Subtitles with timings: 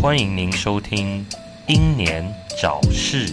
[0.00, 1.24] 欢迎您收听
[1.68, 2.24] 《英年
[2.60, 3.28] 早逝》。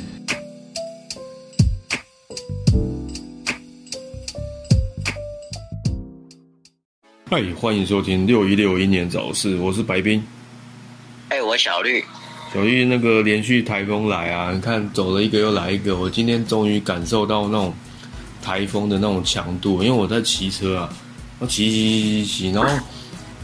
[7.25, 10.23] 嗨，欢迎收听六一六英年早逝，我是白冰。
[11.29, 12.03] 哎、我小绿，
[12.53, 17.73] 小玉那个连续台风来啊，你看走了一个又来一个，我今天终于感受到那种
[18.41, 20.89] 台风的那种强度，因为我在骑车啊，
[21.37, 22.83] 我骑骑骑骑骑，然后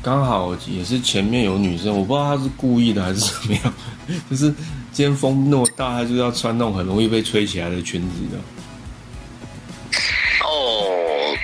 [0.01, 3.73] 刚好也是前面有女生，我不知道她是故意的还是怎么样，
[4.29, 4.45] 就是
[4.91, 8.39] 今天风那么大，她就要穿那种很容易被吹起来的裙子的。
[10.43, 11.37] 哦，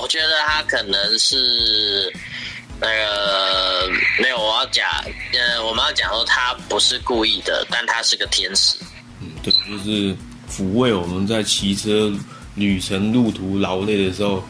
[0.00, 2.12] 我觉得他可能是
[2.80, 3.55] 那个
[4.18, 4.88] 没有，我要讲，
[5.32, 8.76] 呃，我们要讲说他不是故意的，但他是个天使。
[9.20, 10.16] 嗯，对，就是
[10.50, 12.12] 抚慰我们在骑车
[12.54, 14.42] 旅程路途劳累的时候，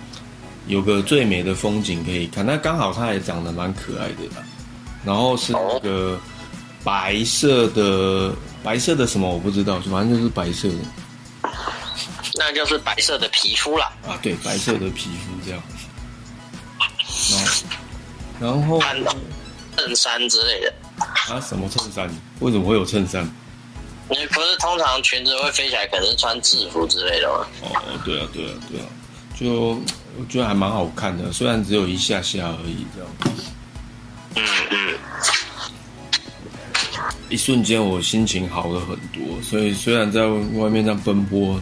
[0.67, 2.47] 有个最美的风景可以看。
[2.47, 4.45] 那刚好他也长得蛮可爱的啦，
[5.05, 6.19] 然后是那个
[6.85, 10.75] 白色的白色的什么我不知道，反正就是白色的
[12.39, 15.63] 那就是白色的皮肤啦，啊，对，白色的皮肤这样。
[18.39, 18.97] 然后，然后穿
[19.77, 20.73] 衬衫之类的。
[21.29, 22.09] 啊，什么衬衫？
[22.41, 23.29] 为什么会有衬衫？
[24.09, 27.47] 你不是通常裙子会飞起来，可能是穿制服之类的吗？
[27.63, 28.87] 哦，对啊，对啊，对啊，
[29.39, 29.81] 就
[30.19, 33.11] 我觉得还蛮好看的，虽然只有一下下而已，这样。
[34.37, 34.99] 嗯嗯，
[37.29, 41.61] 一瞬间我心情好了很多，所以虽然在外面这样奔波，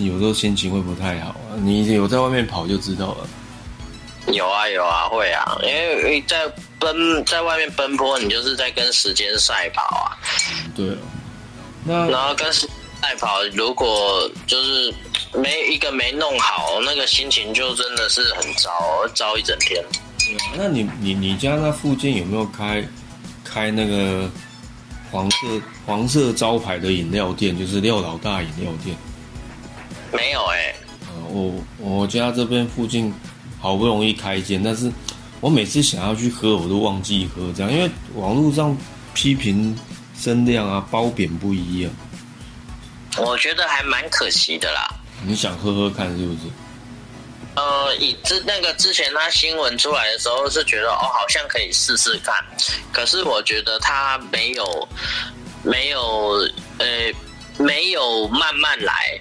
[0.00, 1.56] 有时候心情会不太好啊。
[1.56, 3.26] 你有在外面跑就知道了。
[4.32, 10.16] 有啊有啊会啊，因为在奔在外面奔波，你就是在跟时间赛跑啊。
[10.74, 10.96] 对啊，
[11.84, 12.68] 那然后跟赛
[13.18, 14.92] 跑，如果就是
[15.34, 18.70] 没一个没弄好，那个心情就真的是很糟，
[19.14, 19.84] 糟一整天。
[20.56, 22.86] 那你你你家那附近有没有开
[23.44, 24.28] 开那个
[25.10, 25.36] 黄色
[25.86, 28.96] 黄色招牌的饮料店，就是廖老大饮料店？
[30.12, 30.74] 没有哎、
[31.06, 33.12] 呃，我我家这边附近
[33.60, 34.90] 好不容易开一间，但是
[35.40, 38.76] 我每次想要去喝，我都忘记喝，这样，因为网络上
[39.14, 39.78] 批评
[40.18, 41.90] 声量啊，褒贬不一样。
[43.18, 44.88] 我觉得还蛮可惜的啦。
[45.24, 46.38] 你想喝喝看是不是？
[47.54, 52.32] 呃，以之那个之前他新闻出来的时候是觉得哦，好像可以试试看，
[52.92, 54.88] 可是我觉得他没有
[55.64, 56.00] 没有
[56.78, 56.86] 呃
[57.58, 59.20] 没有慢慢来，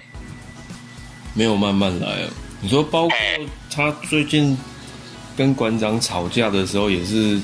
[1.34, 2.30] 没有慢慢来啊。
[2.62, 3.40] 你说包括哎
[3.72, 4.56] 他最近
[5.38, 7.40] 跟馆长吵架的时候，也是，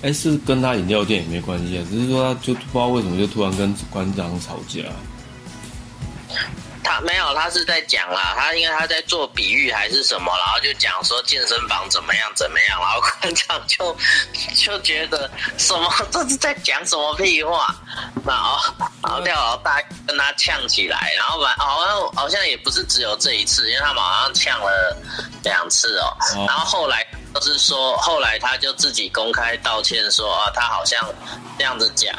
[0.00, 4.80] 哎，是跟他饮料店也没关系啊，只是说他就不知道为什么就突然跟馆长吵架。
[6.90, 13.96] 他没有，他是在讲啦，他因为他在做比喻还是什么，然后就讲说健身房怎么样怎么样，然后 馆长就
[14.56, 17.72] 就觉得什么这是在讲什么屁话，
[18.26, 18.74] 然后
[19.04, 24.96] 然后廖老大跟他呛起来，然后完好像好像也不是只有这一次，因为他们好像呛了
[25.44, 30.98] 两次哦，哦然后后来就是说后来他就自己公开道歉说啊，他好像
[31.56, 32.12] 这样子讲。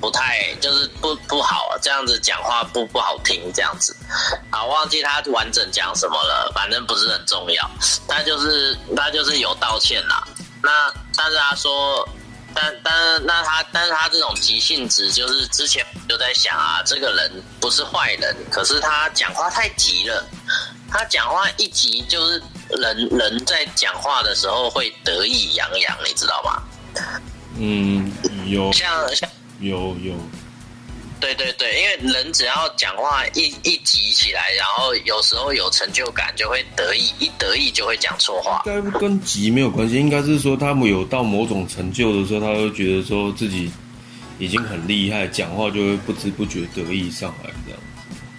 [0.00, 3.96] 不太就是不不好，这样子讲话不不好听，这样子，
[4.50, 7.70] 啊，忘记他完整讲什么了，反正不是很重要。
[8.06, 10.26] 他就是他就是有道歉啦，
[10.62, 12.08] 那但是他说，
[12.54, 20.24] 但但那他但是他这种急性子，就是之前我就在想啊，这个人不是坏人，可是他讲话太急了，
[20.90, 26.62] 他讲话一急就是人人在讲话的时候会得意洋洋，你知道吗？
[27.58, 28.12] 嗯，
[28.46, 29.28] 有像像。
[29.60, 30.14] 有有，
[31.18, 38.62] 对对对，因为人只要讲话一一急起来，然后有时候有成就感，就会得意，一得意就会讲错话。
[38.66, 43.70] 应该跟急没有关系，应该是说他们有到某种成就的时候，他会觉得说自己
[44.38, 47.50] 已经很厉害，讲话就会不知不觉得意上来。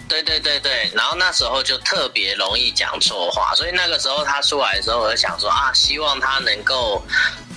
[0.08, 7.04] 对对对对，然后那时候就特别容易讲错话，所以那个时候他出来的时候，我就想说啊，希望他能够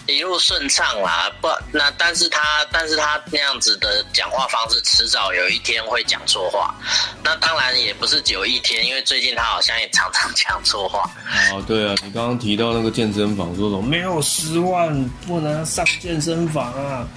[0.07, 1.31] 一路顺畅啦。
[1.39, 6.75] 不，那但是他但是他那样子的讲话方式，迟早有一天会讲错话。
[7.23, 11.09] 那当然也不是只有一天，因为最近他好像也常常讲错话。
[11.25, 17.07] 啊，对啊，你刚刚提到那个健身房，说什么没有十万不能上健身房啊，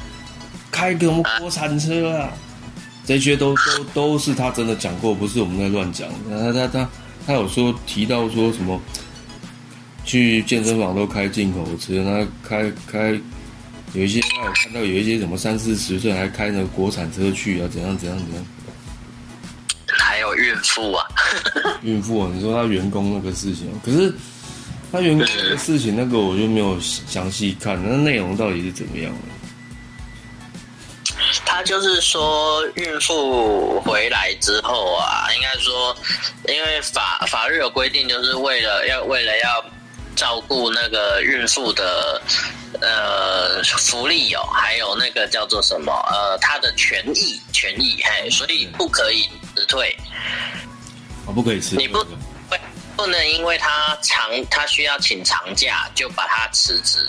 [0.71, 2.31] 开个什么国产车啊，
[3.07, 6.09] 这些都都都是他真的讲过，不是我们在乱讲。
[6.29, 6.89] 他他他
[7.27, 8.81] 他有说提到说什么，
[10.05, 13.21] 去健身房都开进口车，那开开
[13.93, 18.45] 有一些他有看到有一些什么三四十岁还开着国产车去啊，怎样怎样怎样。
[19.87, 21.05] 还有孕妇啊。
[21.83, 24.13] 孕妇啊，你说他员工那个事情，可是
[24.91, 29.19] 他员工那个事情，那个我就没有详细看，那内容到底是怎么样的？
[31.55, 35.97] 他就是说，孕妇回来之后啊，应该说，
[36.49, 39.65] 因为法法律有规定，就是为了要为了要
[40.17, 42.21] 照顾那个孕妇的
[42.81, 49.97] 呃福利哦，还有那个叫做什么呃她的权益权益，嘿，所以不可以辞退。
[51.25, 52.57] 我，不可以辞，你不不
[52.97, 57.09] 不能因为他长他需要请长假就把他辞职，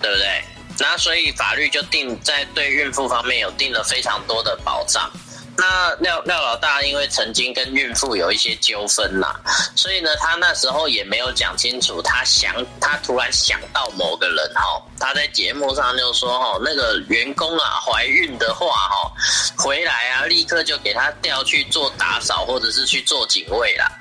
[0.00, 0.42] 对不对？
[0.82, 5.08] 那所以法律就定在对孕妇方面有定了非常多的保障。
[5.56, 9.28] 那廖廖老大因为曾经跟孕妇有一些纠纷呐，
[9.76, 12.02] 所以呢，他那时候也没有讲清楚。
[12.02, 19.12] 他想，他突然想到某个人哈，他在节目上就说哈，那个员工啊怀孕的话哈，
[19.56, 23.92] 回来啊立刻就给他调去做打扫或者是去做警卫啦。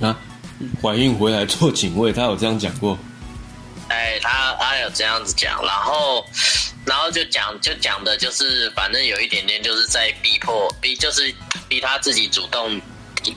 [0.00, 0.16] 啊，
[0.82, 2.98] 怀孕回来做警卫，他有这样讲过？
[3.90, 6.24] 哎，他他有这样子讲，然后，
[6.86, 11.34] 然后就讲就讲的就是，反正有一点点就是在逼迫逼，就是
[11.68, 12.80] 逼他自己主动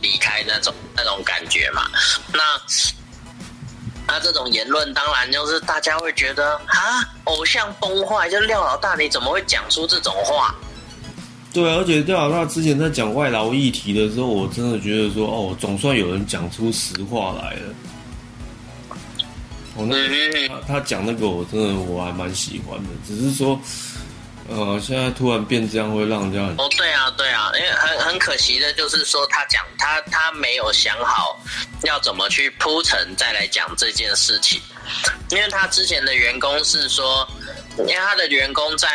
[0.02, 1.90] 离开那种那种感觉嘛。
[2.32, 2.40] 那
[4.06, 10.54] 那这种言论，当然就是大家会觉得啊，偶像崩坏，就廖老大你怎么会讲出这种话？
[11.52, 17.74] 对，而且廖老大之前在讲外劳议题的时候，我真的觉得说，哦，总算有人讲出实话来了。
[19.76, 23.60] 哦，那他他讲那个，我真的我还蛮喜欢的，只是说，
[24.48, 31.40] 呃，现在突然变这样，会让人家很哦，对啊，对啊，因为很很可惜的，就是说他讲他他没有想好
[31.84, 34.62] 要怎么去铺陈再来讲这件事情，
[35.32, 37.28] 因为他之前的员工是说，
[37.80, 38.88] 因为他的员工在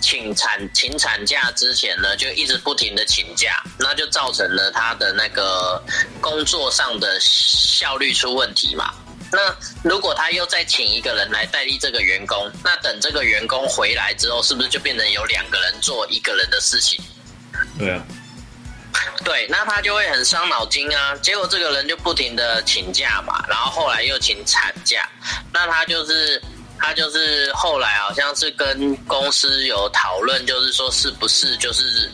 [0.00, 5.82] 请产请产假之前呢，就一直不停的请假，那就造成了他的那个
[6.20, 8.94] 工作上的效率出问题嘛。
[9.30, 16.98] 那如果他又再请一个人来代替这个员工，那等这个员工回来之后，是不是就变成有两个人做一个人的事情？
[17.78, 18.02] 对啊，
[19.24, 21.14] 对，那他就会很伤脑筋啊。
[21.16, 25.08] 结果这个人就不停的请假嘛，然后后来又请产假，
[25.52, 26.42] 那他就是
[26.78, 32.10] 他就是后来好像是跟公司有讨论，就是说是不是就是。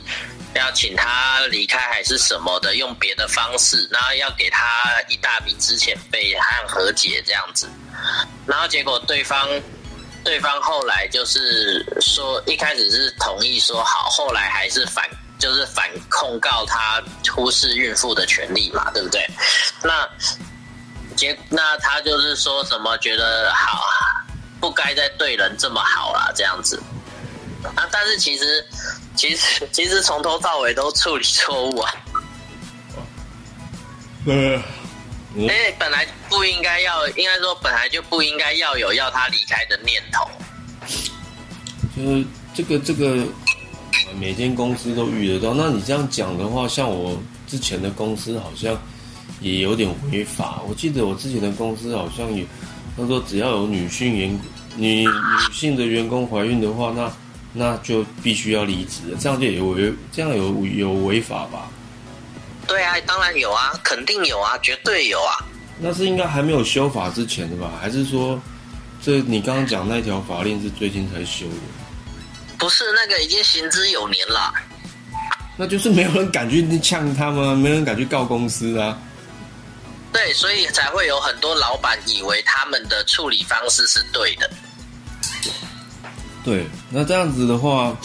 [0.55, 4.65] 要请他离开还是什么的，用别的方式，然后要给他
[5.09, 7.69] 一大笔之前费和和解这样子，
[8.47, 9.49] 然后结果对方
[10.23, 15.09] 对方后来就是说一开始是同意说好，后来还是反
[15.39, 17.03] 就是反控告他
[17.35, 19.29] 忽视孕妇的权利嘛，对不对？
[19.83, 20.09] 那
[21.17, 23.87] 结那他就是说什么觉得好
[24.61, 26.81] 不该再对人这么好了这样子。
[27.77, 27.89] 啊！
[27.91, 28.63] 但是其实，
[29.17, 31.95] 其实其实从头到尾都处理错误啊。
[34.27, 34.63] 嗯，
[35.37, 40.27] 因为本来不应该要，应该说本来就不应该要有要他离开的念头。
[41.97, 42.25] 就是
[42.55, 43.25] 这个这个，
[44.19, 45.55] 每间公司都遇得到。
[45.55, 48.77] 那你这样讲的话，像我之前的公司好像
[49.41, 50.61] 也有点违法。
[50.67, 52.45] 我记得我之前的公司好像有，
[52.97, 54.41] 他说只要有女性员
[54.77, 57.13] 女女性的员工怀孕的话，那
[57.57, 61.71] 那就必须要离职，这样就有违，这样有有违法吧？
[62.67, 65.39] 对啊，当然有啊，肯定有啊，绝对有啊。
[65.79, 67.73] 那是应该还没有修法之前的吧？
[67.81, 68.41] 还是说，
[69.01, 71.55] 这你刚刚讲那条法令是最近才修的？
[72.59, 74.53] 不是，那个已经行之有年了。
[75.57, 78.99] 那就是没有人敢去呛他们，没人敢去告公司啊。
[80.13, 84.51] 对，所以才会有很多老板以为他们的处理方式是对的。
[86.45, 87.97] 对，那这样子的话，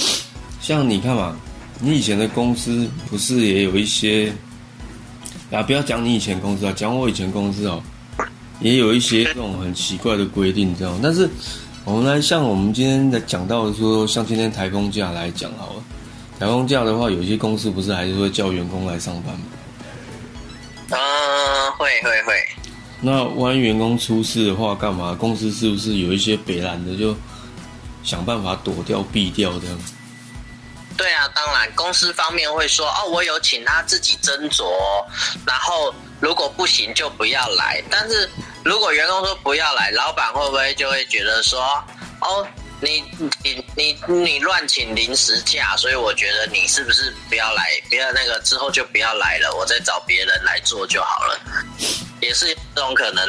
[0.62, 1.36] 像你看嘛，
[1.82, 4.32] 你以前的公司不是也有一些
[5.52, 5.62] 啊？
[5.62, 7.84] 不要讲你以前公司啊，讲我以前公司哦，
[8.62, 10.98] 也有一些这种很奇怪的规定，这样。
[11.04, 11.30] 但是
[11.84, 15.84] 我们来像我们今天在讲到说，像今天台风假来讲好了，
[16.40, 19.42] 台风假的话，有些公司不是还是会叫员工来上班吗？
[20.92, 20.98] 啊，
[21.78, 22.34] 会会会。
[23.02, 25.14] 那万一员工出事的话，干嘛？
[25.14, 27.14] 公司是不是有一些北蓝的就？
[28.04, 29.80] 想办法躲掉、避掉这样。
[30.98, 34.66] 对啊，当然，公司方面会说哦，我有请他自己斟酌，
[35.48, 37.82] 然后如果不行就不要来。
[37.90, 38.30] 但是
[38.66, 41.62] 如果员工说不要来，老板会不会就会觉得说
[42.20, 42.46] 哦，
[42.82, 43.02] 你
[43.44, 47.82] 你你你乱请临时假，所以我觉得你是不是不要来？
[47.90, 51.40] 不要那个之后就不要来了，我再找别人来做就好了，
[52.20, 53.26] 也是这种可能。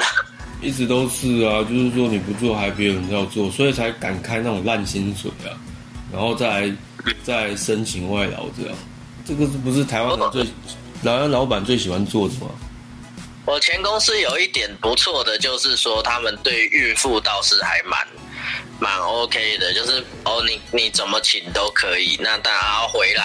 [0.61, 5.57] 一直都是啊，就是说你不做还别人要做，所以才敢开那种烂薪水啊，
[6.13, 6.77] 然后再来
[7.23, 8.77] 再申请外劳这样。
[9.25, 10.45] 这个是不是台湾人最
[11.03, 12.49] 台湾老板最喜欢做的吗？
[13.47, 18.07] 我前公司有一点不错的，就是说他们对孕妇倒是还蛮
[18.79, 23.25] 蛮 OK 的，就是哦，你你怎么请都可以，那当然要回来，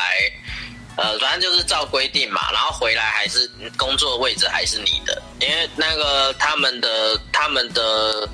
[0.98, 8.28] 呃，反正就是照规定嘛，然后回来还是工作位置还是你的，因为那个他们的他们的，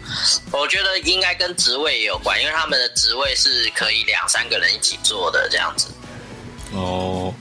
[0.51, 5.88] 我觉得应该跟职位也有关，因为他们的职位是可以两三个人一起做的这样子。
[6.74, 7.34] 哦，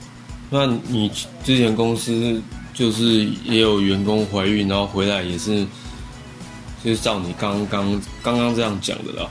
[0.49, 1.09] 那你
[1.45, 2.41] 之前公司
[2.73, 3.03] 就是
[3.43, 5.65] 也有员工怀孕，然后回来也是，
[6.83, 9.29] 就是照你刚刚刚刚这样讲的啦。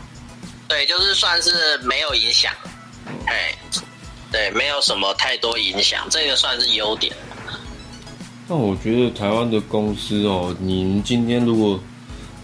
[0.69, 2.55] 对，就是算是没有影响，
[3.27, 3.53] 哎，
[4.31, 7.15] 对，没有什么太多影响，这个算是优点。
[8.47, 11.79] 那我觉得台湾的公司哦，您今天如果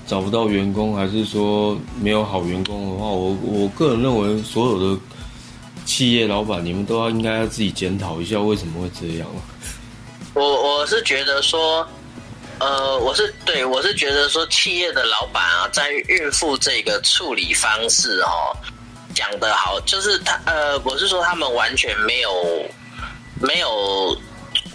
[0.07, 5.01] 找不到员工，还是说没有好员工的话，我我个人认为所有的
[5.85, 9.29] 企业老板，你们都要应该要自己检讨一下为什么会这样。
[10.35, 10.43] 我
[10.79, 11.85] 我是觉得说，
[12.61, 18.55] 呃，我是对我是觉得说，企业的老板啊，在孕妇这个处理方式哦，
[19.17, 22.31] 讲得好，就是他呃，我是说他们完全没有
[23.41, 24.15] 没有，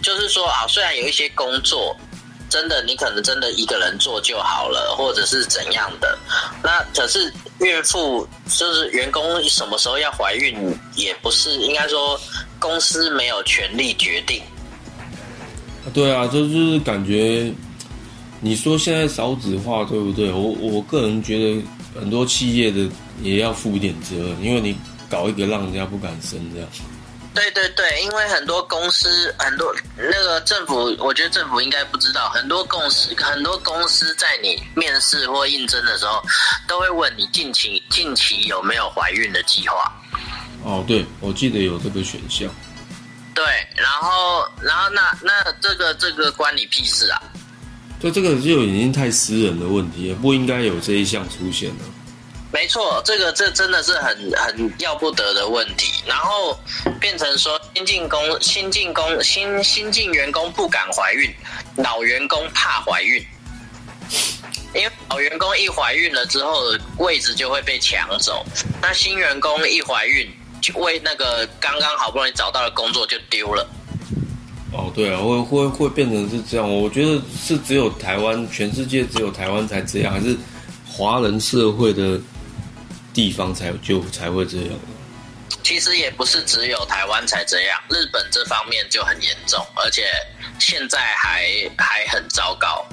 [0.01, 1.95] 就是说啊，虽然有一些工作。
[2.51, 6.19] 真的，你可能真的一个人做就好了，或者是怎样的？
[6.62, 10.53] 那可是孕妇就是员工什么时候要怀孕，
[10.98, 12.19] 也不是应该说
[12.60, 14.43] 公司没有权利决定。
[15.93, 17.50] 对啊，就是感觉
[18.41, 20.29] 你说现在少子化，对不对？
[20.29, 21.63] 我我个人觉得
[22.01, 22.86] 很多企业的
[23.22, 24.77] 也要负一点责任，因为你
[25.10, 26.70] 搞一个让人家不敢生这样。
[27.34, 36.22] 对对对，因为很多公司，很多那个政府，我觉得政府应该不知道，很多公司，很多公司在你面试或应征的时候，
[36.68, 39.89] 都会问你近期近期有没有怀孕的计划。
[40.63, 42.50] 哦，对，我记得有这个选项。
[43.34, 43.46] 对，
[43.77, 47.24] 然后，然后那那这个这个关你屁事啊？
[48.01, 51.86] 就，这个就已经太私人的问题了，不应该有这一项出现了。
[52.53, 56.03] 没错，这个这真的是很很要不得的问题。
[56.05, 56.60] 然后
[57.00, 61.34] 变成说新进工、新进工、新新进员工不敢怀孕，
[61.77, 63.25] 老员工怕怀孕，
[64.75, 66.62] 因为老员工一怀孕了之后，
[66.98, 68.46] 位置就会被抢走。
[68.81, 70.29] 那新员工一怀孕，
[70.62, 73.65] 就为那个刚刚好不容易找到的工作就丢了。
[74.74, 76.70] 哦，对啊，会会会变成是这样。
[76.70, 80.36] 我觉得是只有台湾，全世界只有台湾才这样，还是
[80.86, 82.20] 华人社会的？
[83.13, 84.70] 地方才就才会这样。
[85.63, 90.03] 其实也不是只有台湾才这样，日本这方面就很严重，而且
[90.60, 91.46] 现在还
[91.77, 92.86] 还很糟糕。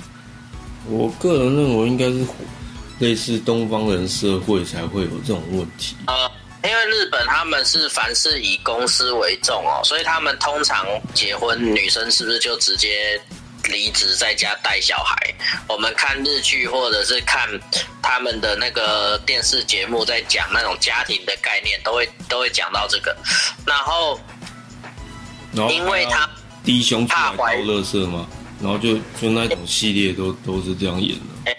[0.86, 2.26] 我个人认为应该是
[2.98, 5.96] 类似东方人社会才会有这种问题。
[6.06, 6.30] 呃，
[6.64, 13.20] 因为日本他们是凡事以公司为重哦，所以他们通常结婚女生是不是就直接？
[13.64, 15.16] 离职在家带小孩，
[15.68, 17.48] 我们看日剧或者是看
[18.02, 23.14] 他们的那个电视节目，在讲那种家庭的概念，都会都会讲到这个。
[23.66, 24.18] 然后，
[25.52, 26.28] 因为他
[26.64, 28.26] 低胸怕怀乐色嘛，
[28.62, 31.52] 然后就就那种系列都都是这样演的。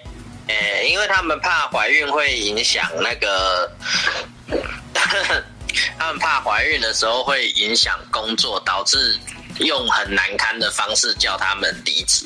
[0.48, 3.72] 诶，因为他们怕怀孕会影响那个，
[6.00, 9.15] 他们怕怀孕的时候会影响工作，导致。
[9.60, 12.25] 用很难堪的方式叫他们离职，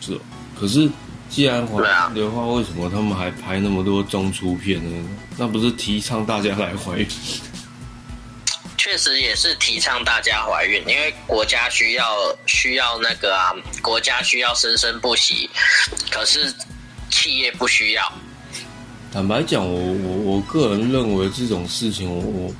[0.00, 0.20] 是。
[0.58, 0.88] 可是
[1.28, 5.08] 既然怀孕的话，为什么他们还拍那么多中出片呢？
[5.36, 7.08] 那不是提倡大家来怀孕？
[8.76, 12.04] 确实也是提倡大家怀孕，因为国家需要
[12.46, 15.48] 需要那个啊，国家需要生生不息，
[16.10, 16.52] 可是
[17.10, 18.12] 企业不需要。
[19.12, 22.54] 坦白讲，我我我个人认为这种事情，我我。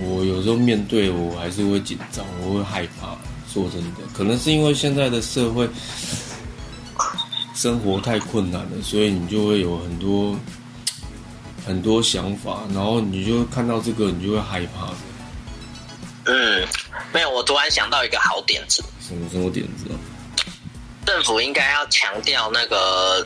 [0.00, 3.16] 我有时候面对我还是会紧张，我会害怕。
[3.52, 5.68] 说真的，可能是因为现在的社会
[7.54, 10.34] 生活太困难了，所以你就会有很多
[11.66, 14.88] 很多想法，然后你就看到这个，你就会害怕。
[16.24, 16.66] 嗯，
[17.12, 18.82] 没有，我突然想到一个好点子。
[19.06, 19.84] 什么什么点子？
[21.04, 23.22] 政府应该要强调那个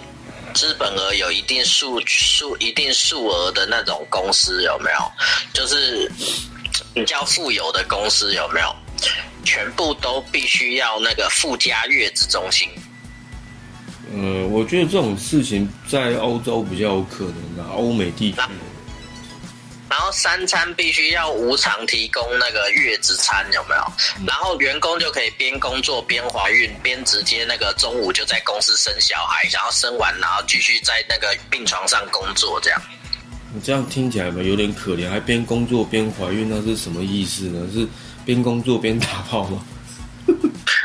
[0.55, 5.13] 资本额有一定数数一定数额的那种公司有没有？
[5.53, 6.11] 就是。
[6.97, 8.75] 比较富有的公司有没有？
[9.45, 12.67] 全部都必须要那个附加月子中心。
[14.15, 18.39] 呃，我觉得这种事情在欧洲比较有可能的，欧美地区。
[19.91, 23.93] 然后三餐必须要无偿提供那个月子餐，有没有？
[24.27, 32.81] 然后员工就可以边工作边怀孕，边直接那个中午就在公司生小孩，然后生完然后继续在那个病床上工作这样。
[33.55, 37.67] 你这样听起来嘛，有点可怜，还边工作边怀孕，那是什么意思呢？
[37.73, 37.87] 是
[38.25, 39.65] 边工作边打炮吗？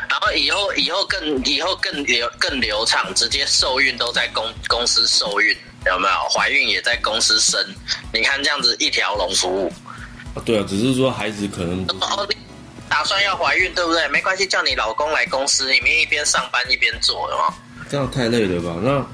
[0.08, 6.28] 然后以后以后更以后更流更流畅，直接受孕都在公公司受孕，有没有？
[6.30, 7.60] 怀孕也在公司生，
[8.12, 9.72] 你看这样子一条龙服务。
[10.34, 12.36] 啊，对啊，只是说孩子可能哦，你
[12.88, 14.08] 打算要怀孕对不对？
[14.08, 17.54] 没关系，叫你老公来公司里面一边上班一边做，有吗？
[17.90, 18.76] 这样太累了吧？
[18.82, 19.04] 那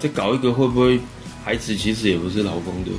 [0.00, 1.00] 再搞一个会不会
[1.46, 2.90] 孩子其实也不是老公的？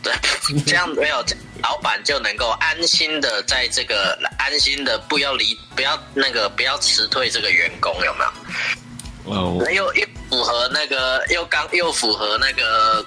[0.00, 0.12] 对，
[0.64, 1.16] 这样没有
[1.60, 9.58] 老板就能够安心的在这个安心的不要离不要那个不要辞退这个员工，有没有？
[9.58, 13.04] 哦，又又符合那个又刚又符合那个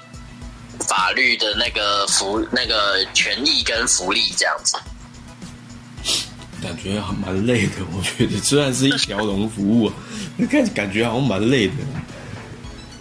[0.85, 4.77] 法律的那个福那个权益跟福利这样子。
[6.61, 7.77] 感觉还蛮累的。
[7.93, 9.93] 我觉得虽然是一条龙服务啊，
[10.35, 11.73] 那 看感觉好像蛮累的。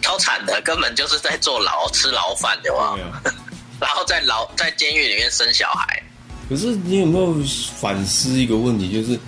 [0.00, 3.02] 超惨的，根本就是在坐牢吃牢饭，对吗对？
[3.04, 3.22] 啊。
[3.80, 6.02] 然后在牢在监狱里面生小孩。
[6.48, 7.34] 可是你有没有
[7.78, 8.92] 反思一个问题？
[8.92, 9.18] 就是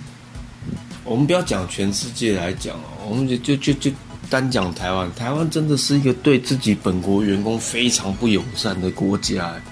[1.04, 3.90] 我们不要讲全世界来讲哦，我们就就就就
[4.28, 9.46] 单讲台湾，台湾真的是一个对自己本国员工非常不友善的国家。
[9.46, 9.62] 哎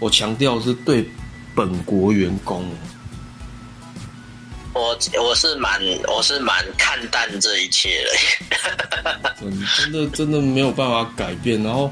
[0.00, 1.08] 我强调是对
[1.54, 2.74] 本国员工哦。
[4.74, 8.10] 我我是蛮我是蛮看淡这一切的。
[9.40, 11.90] 真 真的真的没有办法改变，然后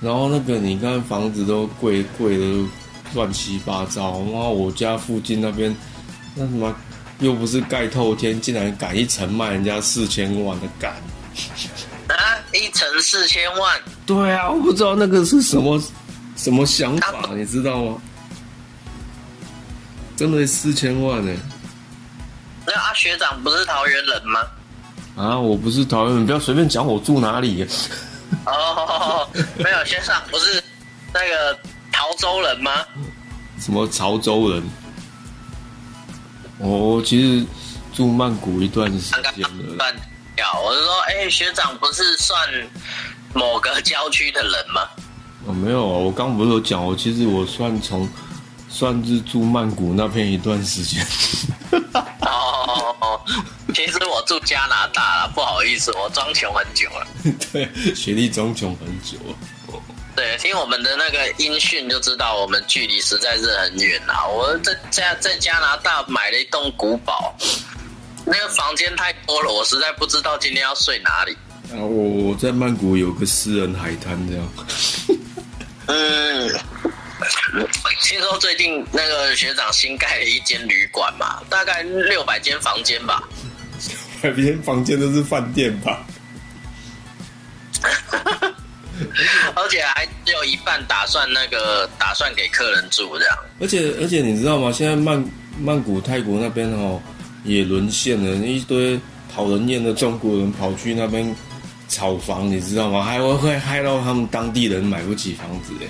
[0.00, 2.68] 然后那个你看房子都贵贵的
[3.14, 5.74] 乱七八糟，然后我家附近那边
[6.34, 6.74] 那什么
[7.20, 10.92] 又不是盖透天，竟然敢一层卖人家四千万的敢。
[12.08, 15.82] 啊，一层四千万，对啊，我不知道那个是什么
[16.36, 17.96] 什么想法，你知道吗？
[20.16, 21.32] 真的四千万呢、
[22.66, 24.40] 那阿学长不是桃园人吗？
[25.16, 25.38] 啊！
[25.38, 27.64] 我不是桃园人，不要随便讲我住哪里、
[28.46, 29.28] 哦，
[29.58, 30.62] 没有学长不是
[31.12, 31.56] 那个
[31.92, 32.72] 潮州人吗？
[33.60, 34.62] 什么潮州人？
[36.58, 37.46] 我其实
[37.92, 39.94] 住曼谷一段时间了，断
[40.34, 42.36] 掉，我是说，哎、学长不是算
[43.32, 44.88] 某个郊区的人吗？
[45.46, 48.08] 我、没有啊，我刚不是有讲，我其实我算从
[48.68, 51.06] 算是住曼谷那边一段时间。
[53.36, 53.44] 哦，
[53.74, 57.06] 其实我住加拿大了，不好意思，我装穷很久了。
[57.52, 59.36] 对，学历装穷很久了。
[60.16, 64.24] 对，听我们的那个音讯就知道，我们距离实在是很远啊。
[64.26, 67.34] 我在在在加拿大买了一栋古堡，
[68.24, 71.32] 那个房间太多了，我实在不知道今天要睡哪里。
[71.72, 74.48] 啊，我我在曼谷有个私人海滩，这样。
[75.86, 76.60] 嗯，
[78.02, 83.22] 听说最近那个学长新盖了一间旅馆嘛，大概六百间房间吧。
[84.22, 86.04] 每间房间都是饭店吧？
[89.54, 93.36] 而且还只有一半打算那个打算给客人住这样。
[93.60, 94.72] 而且而且你知道吗？
[94.72, 95.24] 现在曼
[95.58, 97.00] 曼谷泰国那边哦
[97.44, 98.98] 也沦陷了，一堆
[99.32, 101.34] 讨人厌的中国人跑去那边
[101.88, 103.02] 炒房，你知道吗？
[103.04, 105.86] 还会会害到他们当地人买不起房子哎。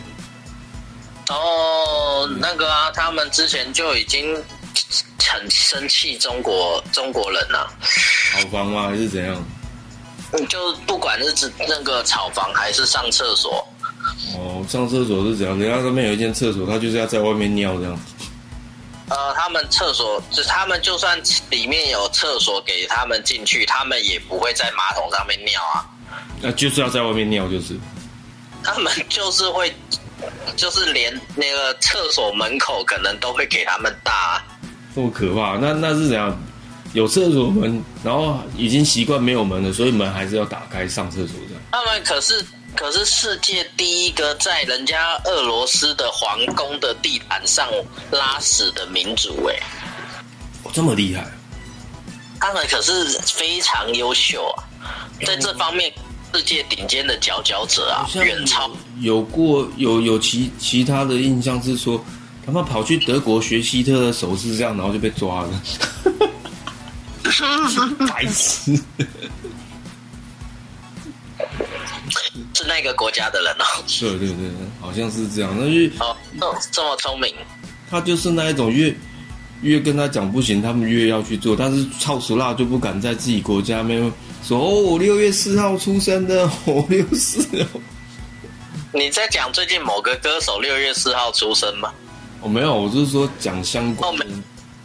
[1.30, 4.34] 哦，那个啊，他们之前就已经
[5.26, 7.72] 很生气中国中国人了、
[8.32, 8.88] 炒房吗？
[8.88, 9.34] 还是怎样？
[10.32, 13.66] 嗯就不管是指那个炒房还是上厕所，
[14.36, 15.56] 哦，上厕所是怎样？
[15.58, 17.98] 人家那边有一间厕所，他就是要在外面尿这样。
[19.08, 25.86] 呃，他们厕所就他们就算里面有厕所给他们进去，他们也不会在马桶上面尿啊，
[26.40, 27.78] 那、就是要在外面尿，就是。
[28.64, 29.72] 他们就是会，
[30.56, 34.44] 就是连那个厕所门口可能都会给他们大啊、
[34.94, 35.56] 这么可怕？
[35.58, 36.36] 那那是怎样？
[36.92, 41.62] 有厕所门，然后已经习惯没有门了，所以门还是要打开上厕所这样。
[41.72, 42.44] 他们可是
[42.76, 47.68] 可是世界第一个在人家俄罗斯的皇宫的地毯上
[48.12, 49.56] 拉屎的民族哎、
[50.62, 51.26] 哦，这么厉害？
[52.40, 54.62] 他们可是非常优秀啊，
[55.26, 55.92] 在这方面
[56.34, 58.68] 世界顶尖的佼佼者啊远超
[58.98, 62.04] 有过有有其其他的印象是说，
[62.44, 65.62] 他们跑去德国学希特的手势这样，然后就被抓了。
[68.08, 68.74] 白痴！
[72.52, 73.64] 是那个国家的人哦。
[74.00, 75.54] 对对对，好像是这样。
[75.56, 77.32] 那就哦，这这么聪明，
[77.88, 78.94] 他就是那一种越
[79.62, 81.54] 越跟他讲不行，他们越要去做。
[81.56, 84.12] 但是操死辣就不敢在自己国家没有
[84.46, 87.66] 说哦，我六月四号出生的，我六四哦。
[88.92, 91.90] 你在讲最近某个歌手六月四号出生吗？
[92.42, 94.28] 我、没有，我就是说讲相关的哦，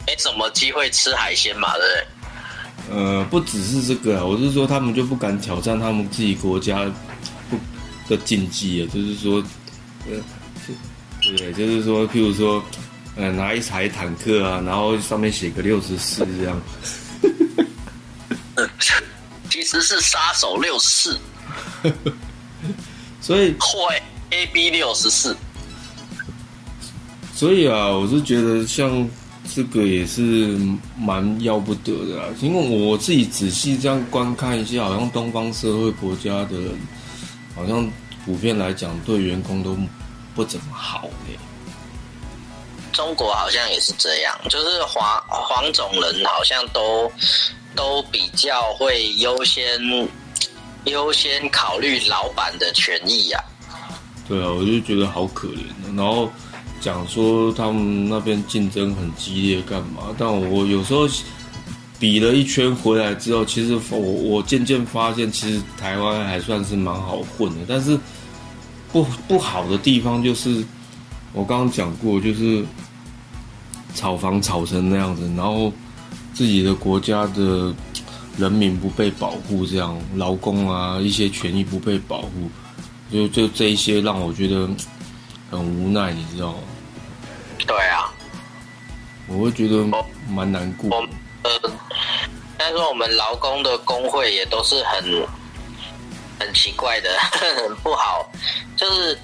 [0.07, 2.97] 没什么机会吃海鲜嘛，对不对？
[2.97, 6.89] 呃，不只是这个啊，我是说他们就不敢挑战他们自己国家
[7.49, 7.57] 不
[8.07, 9.43] 的禁忌啊，就是说，
[10.07, 10.15] 呃，
[10.65, 12.63] 是对，就是说，譬如说，
[13.17, 16.61] 呃拿一台坦克啊，然后上面写个六十四这样。
[19.49, 21.19] 其实是杀手六四
[23.21, 23.89] 所以或
[24.29, 25.35] AB 六十四。
[27.35, 29.07] 所以啊，我是觉得像
[29.55, 30.59] 这个也是
[30.97, 36.79] 蛮要不得的啊，因为我自己仔细这样观看一下，好像东方社会国家的人，
[37.55, 37.89] 好像
[38.25, 39.77] 普遍来讲对员工都
[40.35, 41.33] 不怎么好呢。
[42.91, 47.09] 中国好像也是这样，就是黄黄种人好像都
[47.79, 49.63] 都比较会优先
[50.83, 53.41] 优先考虑老板的权益啊。
[54.27, 55.95] 对啊，我就觉得好可怜。
[55.95, 56.29] 然后
[56.81, 60.13] 讲说他们那边竞争很激烈，干嘛？
[60.17, 61.07] 但我有时候
[61.97, 67.65] 比了一圈回来之后，其实我我渐渐发现，其实台湾还算是蛮好混的。
[67.65, 67.97] 但是
[68.91, 70.65] 不不好的地方就是，
[71.31, 72.61] 我刚刚讲过，就是
[73.95, 75.71] 炒房炒成那样子，然后
[76.39, 77.75] 自己的国家的
[78.37, 82.49] 人民不被保护，这样劳工啊一些权益不被保护，
[83.11, 84.65] 就就这一些让我觉得
[85.51, 86.59] 很无奈，你知道吗？
[87.67, 88.09] 对啊，
[89.27, 89.85] 我会觉得
[90.29, 91.05] 蛮难过我。
[91.43, 91.71] 呃，
[92.57, 95.03] 但是我们劳工的工会也都是很
[96.39, 97.09] 很奇怪的，
[97.67, 98.31] 很不好，
[98.77, 99.19] 就是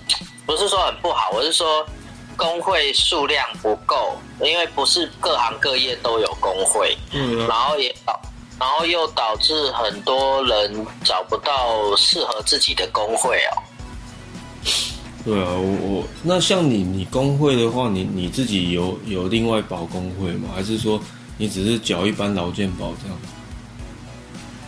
[0.46, 1.88] 不是说很不好，我是说
[2.36, 8.20] 工会数量不够，因为不是各行各业都有工会，对啊然后也导，
[8.60, 13.64] 然后又导致很多人找不到适合自己的工会哦。
[15.24, 20.50] 对啊，我我那像你你工会的话，你你自己有有另外保工会吗？
[20.54, 21.02] 还是说
[21.38, 23.18] 你只是缴一般劳健保这样？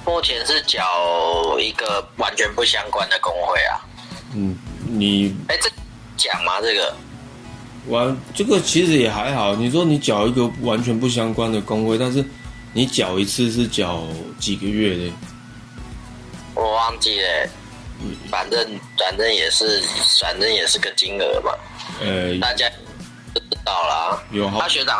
[0.05, 3.75] 目前是缴一个完全不相关的工会啊。
[4.33, 4.57] 嗯，
[4.89, 5.69] 你哎，这
[6.15, 6.61] 讲吗？
[6.61, 6.95] 这个
[7.89, 9.55] 完这个其实也还好。
[9.55, 12.23] 你说你缴一个完全不相关的工会，但是
[12.73, 14.03] 你缴一次是缴
[14.39, 15.13] 几个月的？
[16.53, 17.49] 我忘记了，
[18.29, 19.83] 反正反正也是
[20.21, 21.51] 反正也是个金额嘛，
[22.01, 22.67] 呃，大家
[23.33, 24.23] 都知道啦。
[24.31, 24.99] 有好他，学长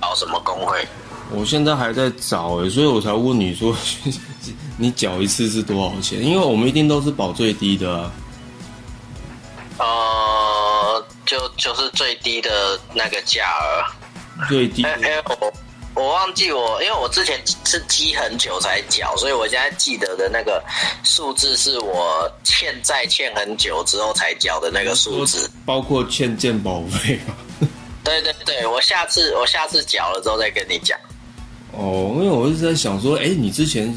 [0.00, 0.86] 搞什么工会？
[1.32, 3.76] 我现在还在找诶，所以我才问你说，
[4.78, 6.24] 你缴一次是多少钱？
[6.24, 8.12] 因为我们一定都是保最低的啊。
[11.26, 14.46] 就就是最低的那个价额。
[14.48, 15.52] 最低哎哎，我
[15.94, 20.62] 我忘记我，因为我之前是积很久才缴，所以我现在记得的那个
[21.02, 25.50] 数字是我欠债欠很久之后才缴的那个数字。
[25.64, 27.34] 包括欠健保费嘛。
[28.04, 30.98] 对对对，我下次我下次缴了之后再跟你讲。
[31.72, 33.92] 哦，因为我一直在想说，哎，你之前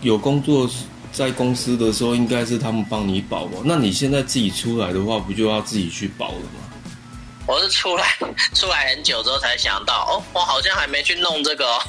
[0.00, 0.68] 有工作
[1.12, 3.58] 在公司的时候，应该是他们帮你保吧？
[3.64, 6.60] 那你现在自己出来的话，不就要自己去保了吗？
[7.46, 8.14] 我是出来
[8.54, 11.80] 出来很久之后才想到，哦，我好像还没去弄这个哦。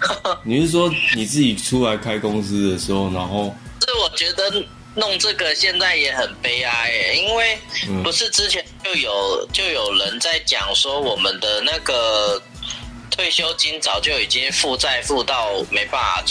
[0.42, 3.54] 你是说你自己出来开公司的时候，然后
[3.86, 4.50] 是我觉得
[4.94, 7.58] 弄这个现在也很悲哀耶，因为
[7.88, 12.42] 嗯不是之前就有就有人在讲说我们的那个
[13.12, 16.24] 退休金早就已经负债负到没办法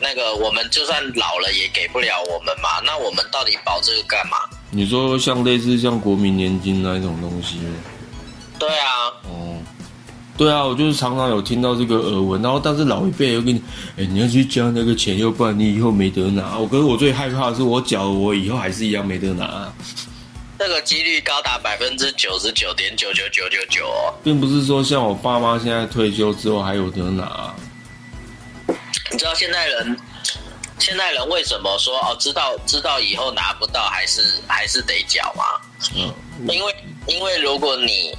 [0.00, 4.36] 那个我们就算老了也给不了我们嘛，那我们到底保这个干嘛？
[4.70, 7.74] 你说像类似像国民年金那一种东西吗？
[8.58, 9.58] 对啊，哦，
[10.36, 13.62] 对啊，我就是常常有听到这个耳闻，然后但是老一辈又跟你，
[13.96, 16.58] 哎，你要去交那个钱，要不然你以后没得拿。
[16.58, 19.72] 我可是我最害怕的是我缴了，我以后还是一样没得拿。
[20.60, 24.12] 这个几率高达百分之九十九点九九九九九哦。
[24.22, 27.54] 并不是说像我爸妈现在退休之后还有得拿、
[29.10, 29.98] 你知道现在人，
[30.78, 35.44] 现在人为什么说哦，知道知道以后拿不到，还是还是得缴吗？
[35.96, 36.12] 嗯，
[36.46, 38.14] 因为因为如果你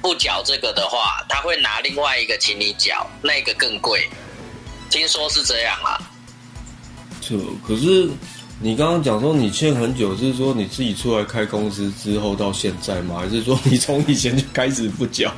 [0.00, 4.08] 不缴这个的话，他会拿另外一个请你缴，那个更贵。
[4.90, 5.98] 听说是这样啊。
[7.20, 8.08] 就可是
[8.60, 13.16] 你刚刚讲说你欠很久，是说你自己出来开公司之后到现在吗？
[13.20, 15.32] 还是说你从以前就开始不缴？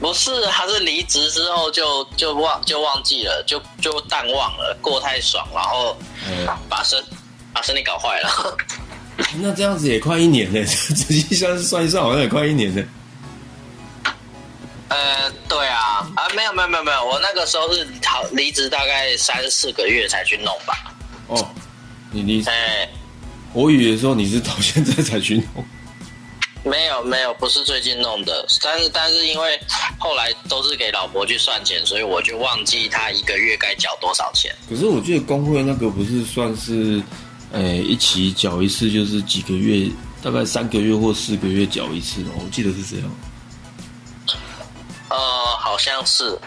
[0.00, 7.02] 不是，他是离职之后就就忘就忘记了，就就淡忘了，过太爽，然后嗯，把身
[7.52, 8.56] 把身体搞坏了。
[9.36, 12.82] 那这样子也快一年呢，仔细算算一算，好像也快一年呢。
[14.88, 20.92] 呃，对啊，啊，没有没有没有没有，我那个时候是好离职大概三四个月才去弄吧。
[21.28, 21.48] 哦，
[22.12, 22.88] 你你哎、
[23.52, 25.64] 我以为说你是到现在才去弄。
[26.64, 29.58] 没有没有，不是最近弄的，但是但是因为
[29.98, 34.54] 后来都是给老婆去算钱，所以我就忘记她一个月该缴多少钱。
[34.68, 37.02] 可是我记得工会那个不是算是，
[37.50, 39.90] 诶、一起缴一次就是几个月，
[40.22, 43.10] 大概三个月或四个月缴一次哦，我记得是这样。
[45.08, 45.16] 呃
[45.58, 46.38] 好像是，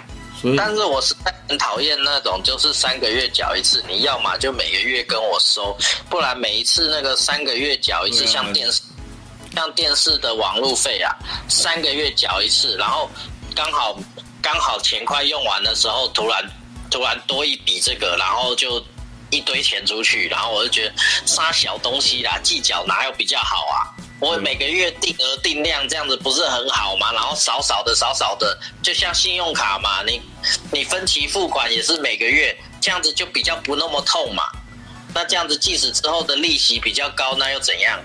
[0.57, 5.77] 但是我实在很讨厌那种就是三个月缴一次，你要嘛就每个月跟我收，
[6.09, 8.81] 不然每一次那个三个月缴一次，啊像电视
[9.55, 11.15] 像电视的网路费啊，
[11.47, 13.09] 三个月缴一次，然后
[13.55, 13.97] 刚好
[14.41, 16.43] 刚好钱快用完的时候，突然
[16.91, 18.83] 突然多一笔这个，然后就
[19.31, 20.93] 一堆钱出去，然后我就觉得
[21.25, 23.94] 杀小东西啦，计较哪有比较好啊？
[24.19, 27.11] 我每个月定额定量这样子不是很好吗？
[27.11, 30.21] 然后少少的少少的，就像信用卡嘛，你
[30.71, 34.43] 你分期付款也是每个月这样子就比较不那么痛嘛。
[35.13, 37.99] 那这样子即使之后的利息比较高，那又怎样？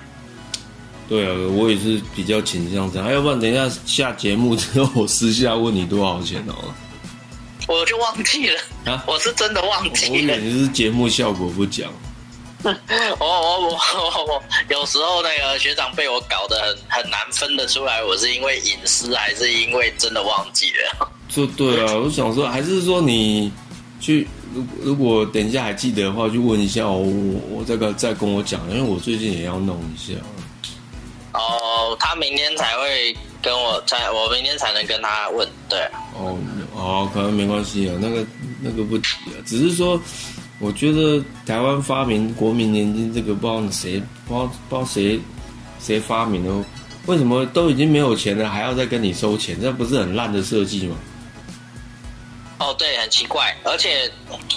[1.09, 3.09] 对啊，我也是比较倾向这样。
[3.09, 6.55] 哎要不然等一下下节目之后，我私下问你多少钱哦。
[7.69, 10.17] 我就忘记了，啊我是真的忘我记了。
[10.17, 11.93] 以为你是节目效果不讲。
[13.19, 21.11] 我我我我我有时候那个学长被我搞得很很难分得出来，我是因为隐私还是因为真的忘记了。
[21.29, 23.51] 就对啊，我想说，还是说你
[24.01, 30.19] 去，如如果等一下还记得的话，就问一下哦，我我这个再跟我讲，因为我最近也要弄一下。
[31.33, 35.49] 哦，他明天才会跟我才，我明天才能跟他问。
[35.69, 35.79] 对，
[36.19, 36.37] 哦，
[36.75, 38.27] 哦，可能没关系啊，那个
[38.61, 40.01] 那个不急啊，只是说，
[40.61, 45.21] 我觉得台湾发明国民年金这个，不知道谁，不知道不知道谁
[45.81, 46.65] 谁发明的，
[47.07, 49.59] 为什么都已经没有钱了，还要再跟你收钱？
[49.61, 50.97] 这不是很烂的设计吗？
[52.59, 54.07] 哦，对，很奇怪，而且，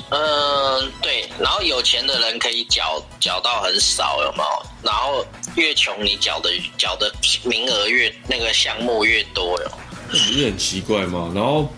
[0.09, 4.65] 嗯、对，然后有钱的人可以缴缴到很少，有没有？
[4.83, 7.09] 然后越穷，你缴的缴的
[7.45, 9.71] 名额越那个项目越多，有。
[10.09, 11.31] 不是很奇怪吗？
[11.33, 11.73] 然后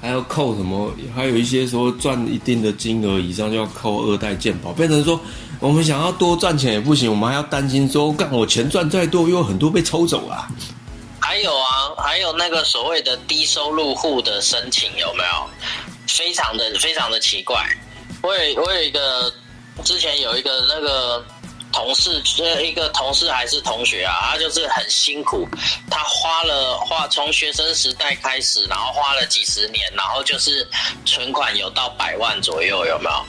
[0.00, 0.92] 还要扣什么？
[1.14, 5.20] 还有一些说赚一定的金额以上就要扣二代健保，变成说
[5.58, 10.48] 我们想要多赚钱也不行，我们还要担心说，干我钱赚再多，又有很多被抽走啊。
[11.20, 15.50] 还有啊，还有那个所谓的低收入户的申请有没有？
[16.06, 17.56] 非常的非常的奇怪。
[18.22, 19.32] 我有我有一个
[19.84, 21.24] 之前有一个那个
[21.72, 25.48] 同事，呃，一个同事还是同学啊，他就是很辛苦，
[25.90, 30.66] 他花了花从学生时代开始，然后花了几十年，然后就是
[31.04, 33.24] 存款有到百万左右，有没有？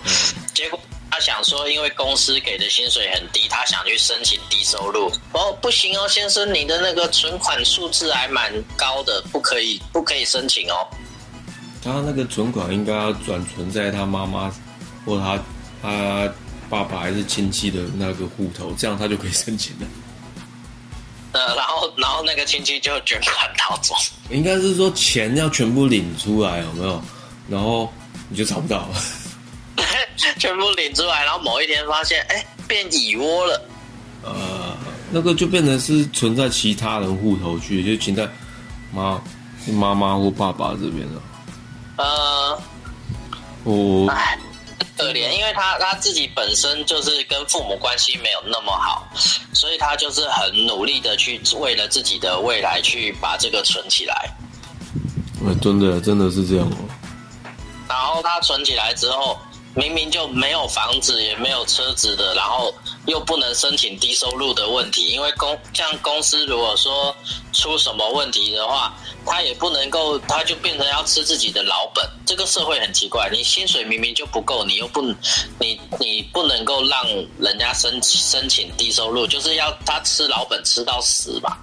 [0.54, 5.12] 结果他想说，因为公司给的薪水很低，他想去申请低收入。
[5.34, 10.88] 哦，不行哦，先生，你的那个存款数字还蛮高的，不可以，不可以申请哦。
[11.84, 14.54] 他那个存款应该要转存在他妈妈
[15.06, 15.38] 或他
[15.82, 16.32] 他
[16.72, 19.88] 爸爸还是亲戚的那个户头，这样他就可以申请了。
[21.34, 23.94] 呃，然后，然后那个亲戚就卷款逃走。
[24.30, 27.04] 应该是说钱要全部领出来，有没有？
[27.50, 27.92] 然后
[28.30, 28.96] 你就找不到了。
[30.38, 33.70] 全部领出来，然后某一天发现，哎，变蚁窝了。
[34.24, 34.78] 呃，
[35.10, 38.28] 那个就变成是存在其他人户头去，就存在
[38.94, 39.22] 妈
[39.68, 41.22] 妈妈或爸爸这边了。
[41.98, 42.62] 呃，
[43.64, 44.38] 我哎，
[45.02, 49.08] 可怜，因为他他自己本身就是跟父母关系没有那么好，
[49.52, 54.30] 所以他就是很努力的去为了自己的未来去把这个存起来。
[55.44, 56.78] 呃真的真的是这样哦。
[57.90, 59.40] 然后他存起来之后，
[59.74, 62.72] 明明就没有房子也没有车子的，然后
[63.08, 67.16] 又不能申请低收入的问题，因为公像公司如果说
[67.52, 68.94] 出什么问题的话，
[69.26, 72.08] 他也不能够，他就变成要吃自己的老本。
[72.26, 75.02] 这个社会很奇怪，你薪水明明就不够，你又不
[75.60, 77.04] 你你不能够让
[77.40, 81.60] 人家申申请低收入，就是要他吃老本吃到死吧。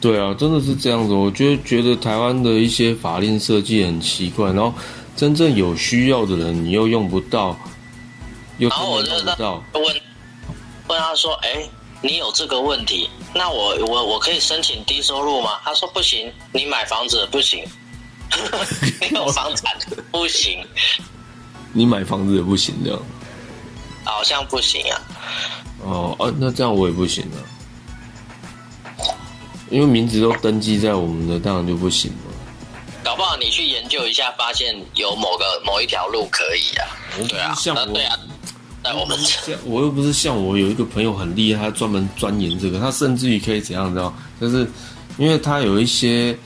[0.00, 1.12] 对啊，真的是这样子。
[1.12, 4.72] 我觉得觉得台湾的一些法令设计很奇怪，然后
[5.16, 7.54] 真正有需要的人你又用不到，
[8.58, 9.10] 又然后我就。
[9.74, 10.00] 问
[10.90, 11.68] 问他说：“哎，
[12.02, 17.64] 你有这个问题，那我我我可以申请低收入吗？”他说：“不行，你买房子不行，
[19.00, 19.78] 你有房产
[20.10, 20.66] 不行，
[21.72, 23.00] 你买房子也不行这样。
[24.04, 25.00] 好像不行啊。
[25.84, 27.38] 哦啊，那这样我也不行啊，
[29.70, 32.34] 因为名字都登记在我们的，当然就不行了。
[33.04, 36.86] 搞不好你去研究一下，发现有某个某一条路可以啊。
[37.28, 38.18] 对啊，像对啊，
[38.82, 44.14] 那我们像我又不是像我有一个朋友很厉害，他专门钻研这个，他甚至于可以怎样，你知道？
[44.40, 44.66] 就是
[45.18, 46.36] 因为他有一些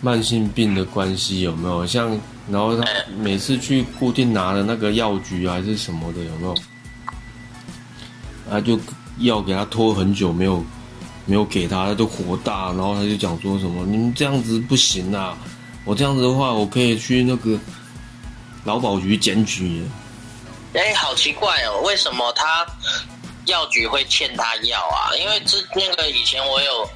[0.00, 1.86] 慢性病的关系，有没有？
[1.86, 2.10] 像
[2.50, 2.84] 然后他
[3.20, 6.54] 每次去固定拿的那个药局啊还是什么的，有没有？
[8.50, 8.78] 他就
[9.18, 10.64] 药给他拖很久没有
[11.24, 15.36] 没有给他，他就火大，然后他就讲说什么：“你们这样子不行啊！
[15.84, 17.56] 我这样子的话，我可以去那个
[18.64, 19.82] 劳保局检举你。”
[20.74, 22.66] 哎，好奇怪哦，为什么他
[23.46, 25.16] 药局会欠他药啊？
[25.16, 26.88] 因为之那个以前我有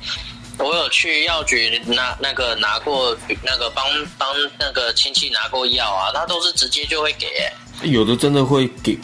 [0.58, 3.84] 我有去药局拿那个拿过那个帮
[4.18, 7.52] 帮那个亲戚拿过药啊，他都是直接就会给、欸。
[7.88, 8.98] 有的真的会给，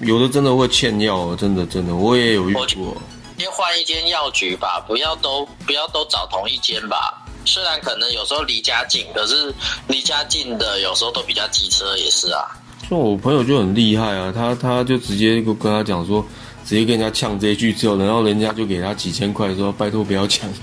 [0.00, 2.96] 有的真的会欠药，真的真的，我也有遇过。
[3.38, 7.22] 先换一间药局吧，不要都不要都找同一间吧。
[7.44, 9.54] 虽然可能有时候离家近，可是
[9.86, 12.48] 离家近的有时候都比较机车，也是啊。
[12.88, 16.24] 像我朋友就很厉害啊，他他就直接跟跟他讲说，
[16.64, 20.48] 直接跟人家呛这一句之后，然后人家就给他几千块，说拜托不要抢。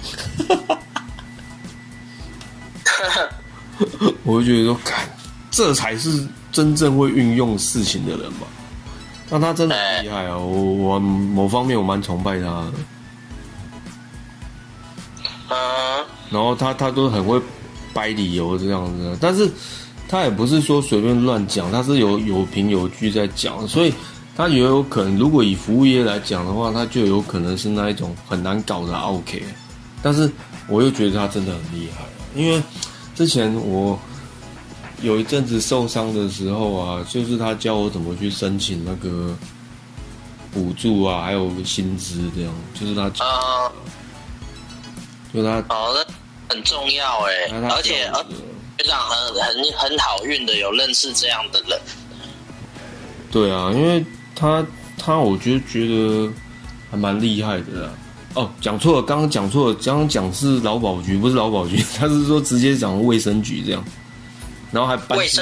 [4.23, 5.05] 我就觉得说，看，
[5.51, 8.47] 这才是真正会运用事情的人吧。
[9.29, 12.73] 那他真的很厉害啊，我我某方面我蛮崇拜他的。
[15.49, 17.41] 嗯，然后他他都很会
[17.93, 19.51] 掰理由这样子，但是
[20.13, 23.91] 他也不是说随便乱讲，他是有有凭有据在讲，所以
[24.38, 29.43] 他也有可能，如果以服务业来讲的话，他就有可能是那一种很难搞的 OK。
[30.04, 30.32] 但是
[30.67, 32.06] 我又觉得他真的很厉害，
[32.39, 32.62] 因为
[33.15, 33.99] 之前我
[35.02, 39.36] 有一阵子受伤的时候啊，就是他教我怎么去申请那个
[40.52, 43.71] 补助啊，还有薪资这样，就是他啊，
[45.34, 48.23] 就他哦，那很重要哎、而且呃，
[48.79, 51.79] 教我的学长很很很好运的有认识这样的人。
[53.31, 54.05] 对啊，因为
[54.36, 54.65] 他
[54.97, 56.31] 他我觉得觉得
[56.91, 57.91] 还蛮厉害的啦。
[58.36, 63.86] 哦，讲错了，刚刚讲错了，刚刚讲是劳保局，不是劳保局，他是说直接讲卫生局这样，
[64.71, 65.41] 然后还搬出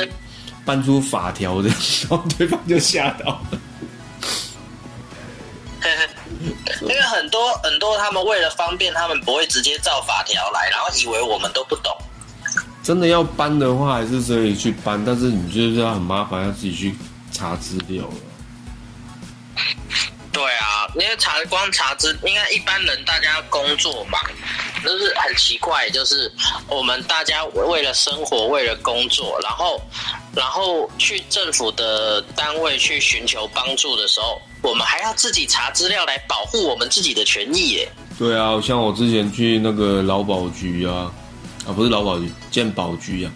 [0.65, 3.59] 搬出法条的，然后对方就吓到了。
[6.81, 11.95] 因为很多很多他们为了方便，他们不会直接照法条来，然后以为我们都不懂。
[12.83, 16.93] 真的要搬的话，还是可以去搬，但是你就是要很麻烦，要自己去
[17.31, 18.13] 查资料了。
[20.31, 24.17] 对啊，因为查光查资，应该一般人大家工作嘛，
[24.83, 26.31] 就是很奇怪，就是
[26.67, 29.79] 我们大家为了生活，为了工作，然后
[30.33, 37.91] 然后去政府的单位去寻求帮助的时候，我们还要自己查资料来保护我们自己的权益耶。
[38.17, 41.11] 对啊，像我之前去那个劳保局啊，
[41.67, 43.31] 啊不是劳保局，健保局啊，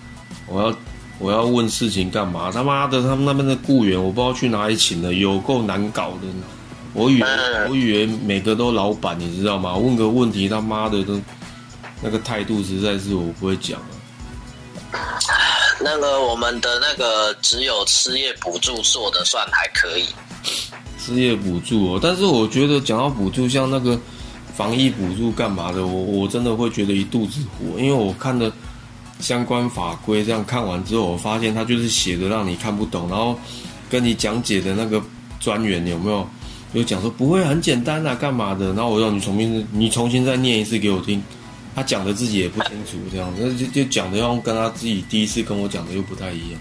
[0.48, 0.76] 我要
[1.20, 2.52] 我要问事情干嘛？
[2.52, 6.28] 他妈的，他们那边的雇员我不知道去哪里请的，有够难搞的。
[6.94, 9.76] 我以为嗯我以为每个都老板，你知道吗？
[9.76, 11.20] 问个问题，他妈的都
[12.02, 13.92] 那个态度实在是我不会讲啊。
[15.82, 20.06] 那个我们的那个只有失业补助做的算还可以，
[20.98, 24.00] 失业补助哦，但是我觉得讲到补助，像那个
[24.56, 28.52] 防疫补助干嘛的，我我真的会觉得一肚子火，因为我看的
[29.20, 33.38] 相关法规，这样看完之后，我发现他就是写的让你看不懂，然后
[33.90, 35.02] 跟你讲解的那个
[35.40, 36.26] 专员有没有
[36.74, 41.22] 有讲说不会很简单啊，干嘛的，然后我让你重新你重新再念一次给我听，
[41.76, 46.60] 他讲的自己也不清楚，这样那就就讲的要跟他自己第一次跟我讲的又不太一样。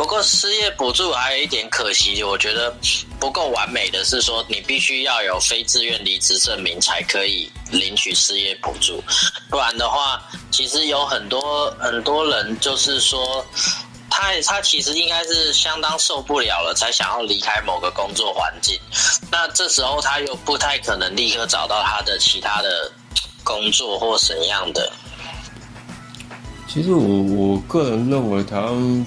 [0.00, 2.74] 不过失业补助还有一点可惜，我觉得
[3.20, 9.04] 不够完美的是说，你必须要有非自愿离职证明才可以领取失业补助，
[9.50, 13.44] 不然的话，其实有很多很多人就是说，
[14.08, 18.80] 他他其实应该是相当受不了了，才想要离开某个工作环境。
[19.30, 22.90] 那这时候他又不太可能立刻找到他的其他的
[23.44, 24.90] 工作或怎样的。
[26.66, 29.06] 其实我我个人认为台湾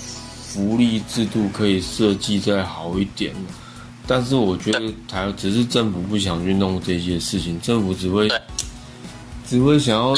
[0.54, 3.34] 福利制度可以设计再好一点，
[4.06, 8.30] 但是我觉得台只是政府不想去弄这些事情，政府只会
[9.50, 10.16] 只会想要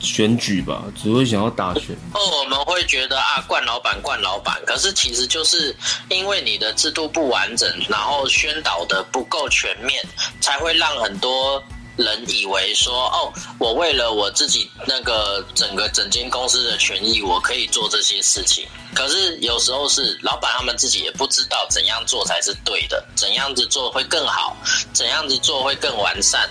[0.00, 1.94] 选举吧，只会想要打选。
[2.12, 4.60] 哦，我们会觉得啊，惯老板，惯老板。
[4.66, 5.76] 可是其实就是
[6.08, 10.02] 因为你的制度不完整，然后宣导的不够全面，
[10.40, 11.62] 才会让很多
[12.00, 18.66] 人以为说，哦，我为了我自己那个整个整间公司的权益，我可以做这些事情。
[18.94, 24.56] 可是有时候是老板他们自己也不知道怎样做才是对的，怎样子做会更好，
[24.92, 26.48] 怎样子做会更完善。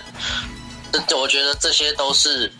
[1.14, 2.50] 我觉得这些都是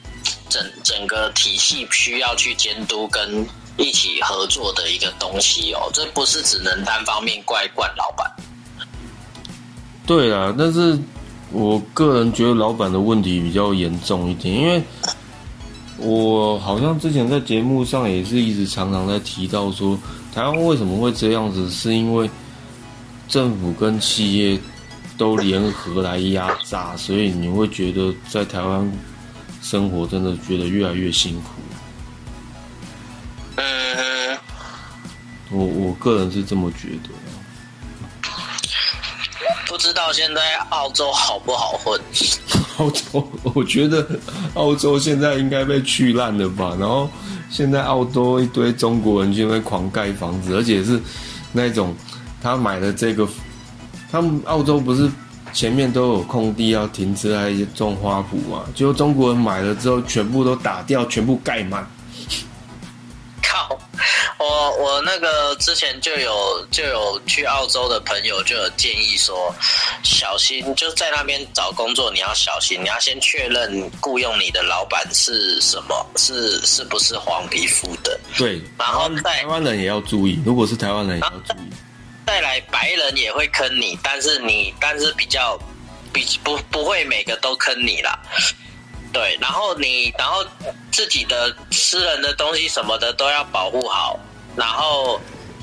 [0.49, 8.31] 整整个体系需要去监督跟一起合作的一个东西哦，这不是只能单方面怪惯老板。
[10.07, 10.99] 对啊，但是
[11.53, 14.83] 我个人觉得老板的问题比较严重一点，因为
[15.99, 19.99] 我好像之前在节目上也是一直常常在提到说，
[20.33, 22.31] 台湾为什么会这样子，是因为
[23.29, 24.59] 政府跟企业
[25.19, 28.91] 都联合来压榨，所以你会觉得在台湾
[29.61, 31.51] 生活真的觉得越来越辛苦。
[33.57, 34.39] 嗯，
[35.51, 37.11] 我我个人是这么觉得。
[39.71, 41.99] 不知道现在澳洲好不好混？
[42.79, 44.05] 澳洲，我觉得
[44.55, 46.77] 澳洲现在应该被去烂了吧？
[46.81, 47.09] 然后
[47.49, 51.01] 现在澳洲一堆中国人就会狂盖房子，而且是
[51.53, 51.95] 那种
[52.43, 53.29] 他买的这个，
[54.11, 55.09] 他们澳洲不是
[55.53, 58.65] 前面都有空地要停车还种花圃嘛？
[58.75, 61.89] 就中国人买了之后，全部都打掉，全部盖满。
[64.41, 64.47] 靠！
[64.47, 69.55] 我我那个之前就有就有去澳洲的朋友就有建议说，
[70.03, 78.19] 小心就在那边找工作，你要小心，你要先确认雇佣你的老板是什么，是是不是黄皮肤的。
[78.39, 81.71] 对，然后台湾人也要注意，如果是台湾人也要注意。
[82.27, 85.59] 再来，白人也会坑你，但是你但是比较
[86.13, 88.19] 比不不会每个都坑你啦。
[89.13, 90.45] 对，然后你然后
[90.93, 94.19] 自己的私人的东西什么的都要保护好。
[94.57, 95.21] 然后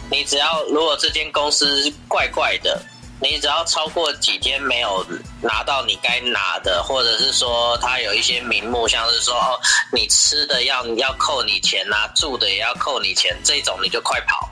[0.10, 2.82] 你只要如果这间公司怪怪的，
[3.20, 5.06] 你只要超过几天没有
[5.42, 9.60] 拿到你该拿的，或者是说他有一些名目，像是说哦
[9.92, 14.48] 你吃的要要扣你钱呐，住的也要扣你钱，这种你就快跑，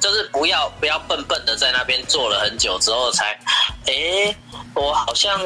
[0.00, 3.38] 就是不要不要笨笨的在那边坐了很久之后才，
[3.86, 4.34] 哎，
[4.74, 5.38] 我好像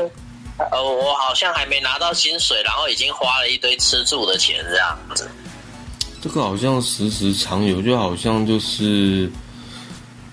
[0.70, 5.28] 呃我好像还没拿到薪水，然后已经花了一堆吃住的钱这样子。
[6.24, 9.30] 这个好像时时常有，就好像就是，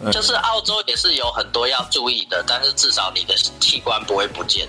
[0.09, 4.65] 就是澳洲也是有很多要注意的，但是至少你的器官不会不见。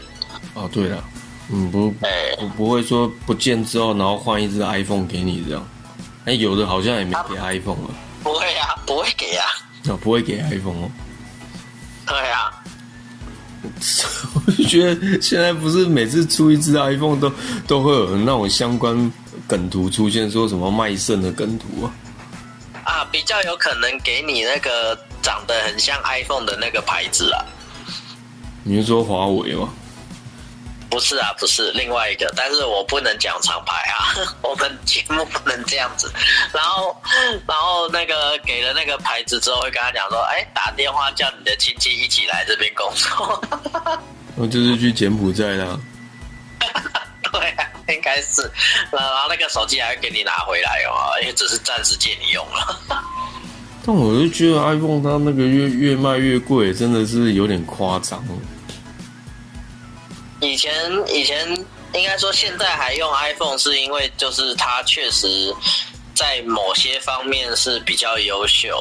[0.54, 1.04] 哦，对了，
[1.48, 5.64] 嗯，不，不不会说不见之后，然后换一只 iPhone 给你这样。
[6.24, 7.90] 哎，有的好像也没给 iPhone 了。
[8.24, 9.44] 不会呀，不会给呀。
[9.88, 10.90] 哦，不会给 iPhone 哦。
[12.04, 12.52] 对呀。
[14.34, 17.32] 我就觉得现在不是每次出一只 iPhone 都
[17.68, 19.12] 都会有那种相关。
[19.52, 21.92] 梗图出现说什么卖肾的梗图啊？
[22.84, 27.44] 啊，比较有可能给你那个长得很像 iPhone 的那个牌子啊。
[28.62, 29.68] 你是说华为吗？
[30.88, 36.10] 不是啊，不是另外一个，但是我不能讲厂牌啊， 我们节目不能这样子。
[36.50, 36.96] 然后，
[37.46, 43.44] 然后那个给了那个牌子之后，会跟他讲说，哎，打电话叫你的亲戚一起来这边工作。
[44.34, 45.78] 我 就是去柬埔寨的。
[47.40, 47.68] 对啊。
[47.88, 48.42] 应该是，
[48.92, 52.80] 然后那个手机还会给你拿回来哦，因为只是暂时借你用了。
[53.84, 58.24] 但我就觉得 iPhone 它那个越越卖越贵，真的是有点夸张。
[60.40, 60.72] 以前
[61.08, 61.46] 以前
[61.92, 65.52] 应该说现在还用 iPhone，是因为就是它确实
[66.14, 68.80] 在某些方面是比较优秀。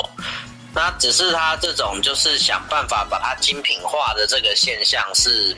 [0.74, 5.54] 那只是他这种就是想办法把它精品化的这个现象是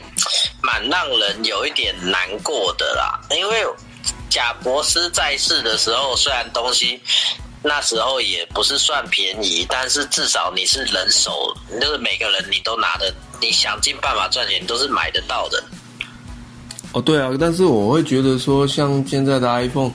[0.60, 3.20] 蛮让人有一点难过的啦。
[3.30, 3.64] 因为
[4.28, 7.00] 贾博斯在世的时候，虽然东西
[7.62, 15.62] 那时候也不是算便宜，但是至少你是人手，就是每个人你都拿的，你想尽办法赚钱都是买得到的。
[16.90, 19.92] 哦，对啊，但是我会觉得说，像现在的 iPhone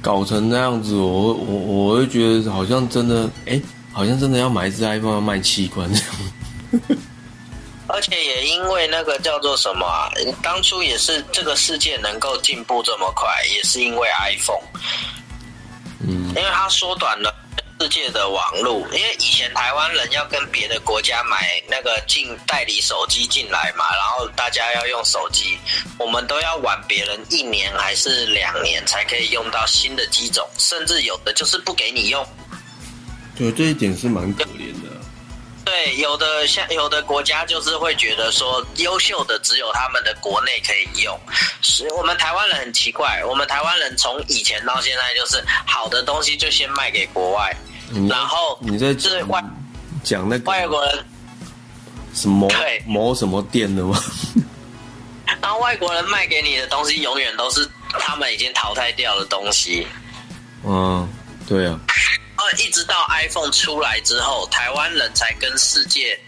[0.00, 3.60] 搞成那样子，我我我会觉得好像真的哎。
[3.96, 6.86] 好像真的要买一只 iPhone 要卖器官这样，
[7.88, 14.60] 而且也因为那个叫做什么啊，当初也是这个世界能够进步这么快，也是因为 iPhone，
[16.00, 17.34] 嗯，因为它缩短了
[17.80, 18.86] 世界的网路。
[18.92, 25.56] 因为以前台湾人要跟别的国家买那个进代理手机进来嘛，然后大家要用手机，
[25.98, 32.22] 我们都要晚别人一年还是两年才可以用到新的机种，甚至有的就是不给你用。
[33.36, 34.88] 对，这一点是蛮可怜的。
[35.64, 41.18] 对，有的像有的国家就是会觉得说，优秀的只有他们的国内可以用。
[41.60, 47.54] 是我们台湾人很奇怪，我们台湾人从以前到现在就是好的东西就先卖给国外，
[48.08, 49.42] 然后你在这外
[50.04, 51.04] 讲那个外国人
[52.14, 52.48] 什么
[52.86, 54.00] 某什么店的吗？
[55.42, 57.68] 然后外国人卖给你的东西永远都是
[57.98, 59.86] 他们已经淘汰掉的东西。
[60.64, 61.08] 嗯，
[61.46, 61.78] 对啊。
[62.58, 66.18] 一直到 iPhone 出来之后，台湾人才跟世界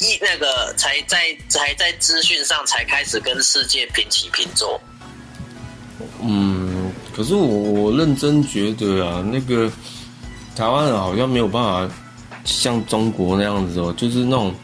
[0.00, 4.80] 一那个才在才在资讯上才开始跟世界平起平坐。
[6.22, 9.70] 嗯，可是我我认真觉得啊，那个
[10.56, 11.94] 台湾人好像没有办法
[12.44, 14.54] 像中国那样子哦，就是那种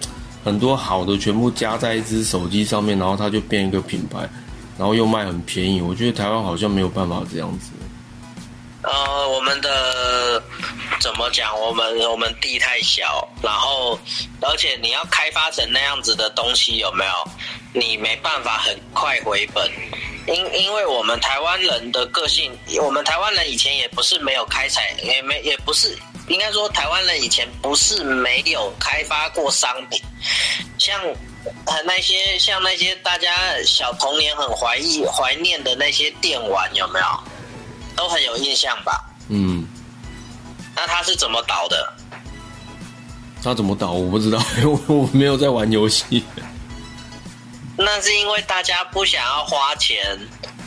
[0.45, 4.20] 很多好的全部加在一只手机上面，然后它就变一个品牌，
[4.79, 5.81] 然后又卖很便宜。
[5.81, 7.70] 我觉得台湾好像没有办法这样子。
[8.83, 10.43] 呃，我们的
[11.07, 11.57] 怎么讲？
[11.61, 13.97] 我们我们地太小，然后
[14.41, 17.13] 而且你要开发成那样子的东西，有没有？
[17.73, 19.71] 你没办法很快回本，
[20.27, 22.51] 因因为我们台湾人的个性，
[22.83, 25.97] 我们台湾人以前也不是没有开采，也没也不是，
[26.27, 30.03] 应该说台湾人以前不是没有开发过商品，
[30.77, 31.01] 像
[31.67, 33.33] 呃那些像那些大家
[33.65, 37.07] 小童年很怀忆怀念的那些电玩有没有？
[37.95, 39.05] 都很有印象吧？
[39.29, 39.67] 嗯，
[40.77, 41.93] 那他是怎么倒的？
[43.43, 44.39] 他怎么倒我不知道，
[44.89, 46.24] 我我没有在玩游戏。
[47.77, 50.18] 那是因为大家不想要花钱，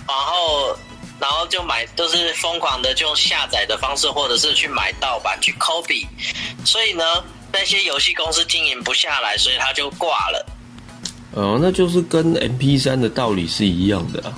[0.07, 0.78] 然后
[1.20, 6.07] 然后就买，都是疯狂的就用下载的方式，或者是去买盗版去 copy，
[6.64, 7.03] 所以呢，
[7.51, 10.45] 那些游戏公司经营不下来，所以他就挂了。
[11.34, 14.34] 哦，那就是跟 MP 三的道理是一样的啊。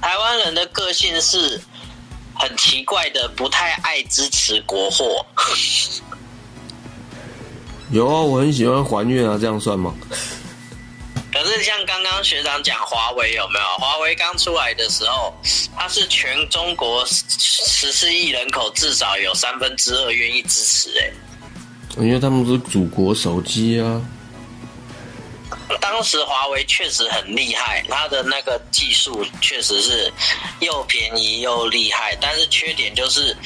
[0.00, 1.60] 台湾人的个性是
[2.38, 5.24] 很奇怪的，不太爱支持国货。
[7.92, 9.94] 有啊，我很喜欢还愿啊，这样算吗？
[11.32, 13.64] 可是像刚刚学长讲华为有没有？
[13.78, 15.34] 华为刚出来的时候，
[15.76, 21.12] 它是全中国十四亿人口至少有三分之二愿意支持、欸，
[21.98, 24.02] 因为他们是祖国手机啊。
[25.80, 30.12] 当时华为确实很厉害，它的那个技术确实是
[30.60, 33.36] 又便宜又厉害，但是缺点就是，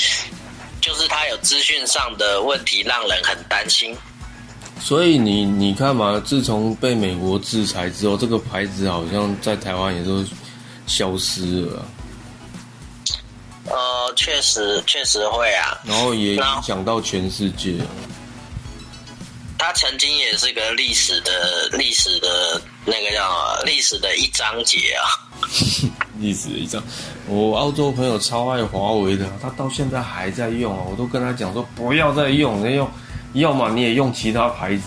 [0.81, 3.97] 就是它有资讯上的问题，让人很担心。
[4.81, 10.25] 所以你你看嘛，自从被美国制裁之后，这个牌子好像在台湾也都
[10.87, 11.85] 消失了啊，
[13.71, 17.87] 呃，确实确实会啊，然后也影响到全世界啊。
[19.61, 25.29] 它曾经也是个历史的历史的那个叫历史的一章节啊。
[26.19, 26.83] 历史的一章，
[27.27, 32.91] 我澳洲朋友超爱华为的，他到现在还在用啊，我都跟他讲说不要再用，你用，
[33.35, 34.85] 要么你也用其他牌子。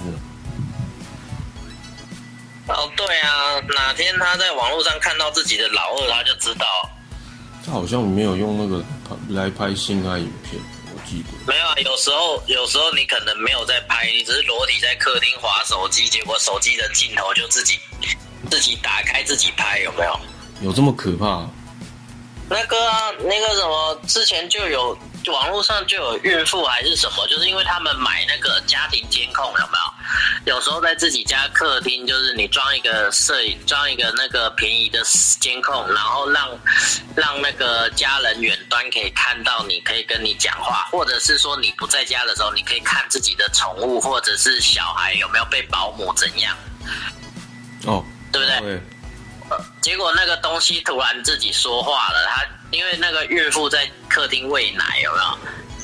[2.67, 6.65] 哦，对啊，哪天他在网络上看到自己的老二，他就知道。
[7.65, 10.61] 他好像没有用那个拍来拍性爱影片，
[11.45, 17.79] 没有啊，有时候有时候你可能没有在拍，你只是裸体在客厅划手机，结果手机的镜头就自己
[18.49, 20.19] 自己打开自己拍，有没有？
[20.61, 21.45] 有这么可怕？
[22.49, 24.97] 那个啊，那个什么，之前就有
[25.31, 29.77] 网络上就有孕妇还是什么，就是因为他们买那个家庭监控，有没
[30.45, 30.53] 有？
[30.55, 35.01] 有时候在自己家客厅，就是你装一个摄影，装一个那个便宜的
[35.39, 36.49] 监控，然后让
[37.15, 46.55] 让那个家人远端可以看到你，可以跟你讲话，或者是说你不在家的时候，你可以看自己的宠物或者是小孩有没有被保姆怎样，
[47.85, 48.81] 哦，对不对？
[49.57, 55.37] 对，结果那个东西突然自己说话了，他因为那个孕妇在客厅喂奶，有没有？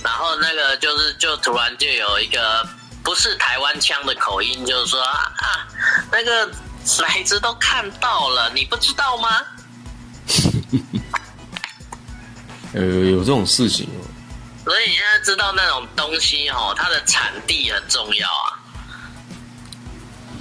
[0.04, 2.66] 然后那个就是就突然就有一个
[3.04, 5.68] 不是台湾腔的口音，就是说啊啊，
[6.12, 6.46] 那个
[7.02, 9.42] 奶子都看到了，你不知道吗？
[12.74, 14.06] 呃，有这种事情哦。
[14.64, 18.59] 所以你现在知道那种东西哦，它的产地很重要啊。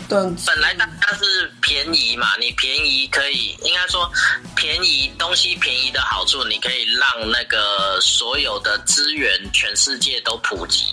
[0.08, 4.10] 但本来大家是便宜嘛，你便宜可以，应该说
[4.56, 10.84] 便宜东西便宜的好处，你可以让那个所有的资源全世界都普及。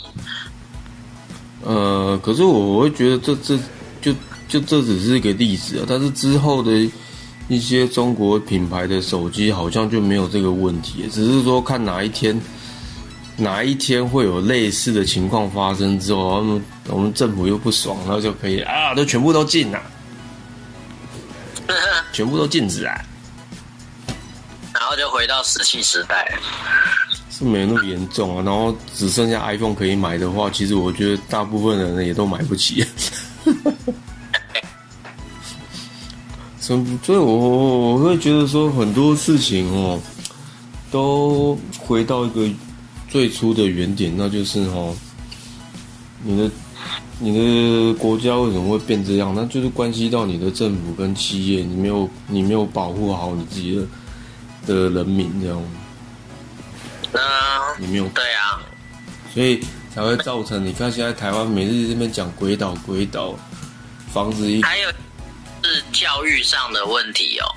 [1.64, 3.58] 呃，可是我我会觉得这这
[4.02, 4.14] 就
[4.50, 6.72] 就这只是一个例子啊，但是之后的
[7.48, 12.40] 一些中国品牌的手机好像就没有这个问题，只是说看哪一天
[13.38, 19.82] 哪一天会有类似的情况发生之后，我们我们政府又不爽，然后就可以啊，都全部都禁了，
[22.14, 22.96] 全部都禁止啊，
[24.74, 26.40] 然后就回到石器时代。
[27.30, 28.44] 是没那么严重啊。
[28.46, 32.86] 然后只剩下 iPhone 可以买的话，其实我觉得大部分人也都买不起。
[36.62, 40.00] 所以，所以我我我会觉得说很多事情哦，
[40.90, 42.50] 都回到一个
[43.16, 44.94] 最初的原点，那就是哦，
[46.22, 46.52] 你的
[47.18, 49.34] 你的国家为什么会变这样？
[49.34, 53.88] 那就是关系到你的政府跟企业，你没有你没有保护好你自己的
[54.68, 55.64] 的人民，这样。
[57.14, 57.22] 那
[57.80, 58.08] 你没有。
[58.10, 58.60] 对啊，
[59.34, 59.62] 所以
[59.94, 63.34] 才会造成你看现在台湾每日这边讲鬼岛鬼岛，
[64.12, 64.90] 房子一还有
[65.64, 67.48] 是教育上的问题哦，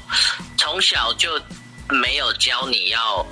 [0.56, 1.28] 从小就
[1.90, 3.24] 没有教你要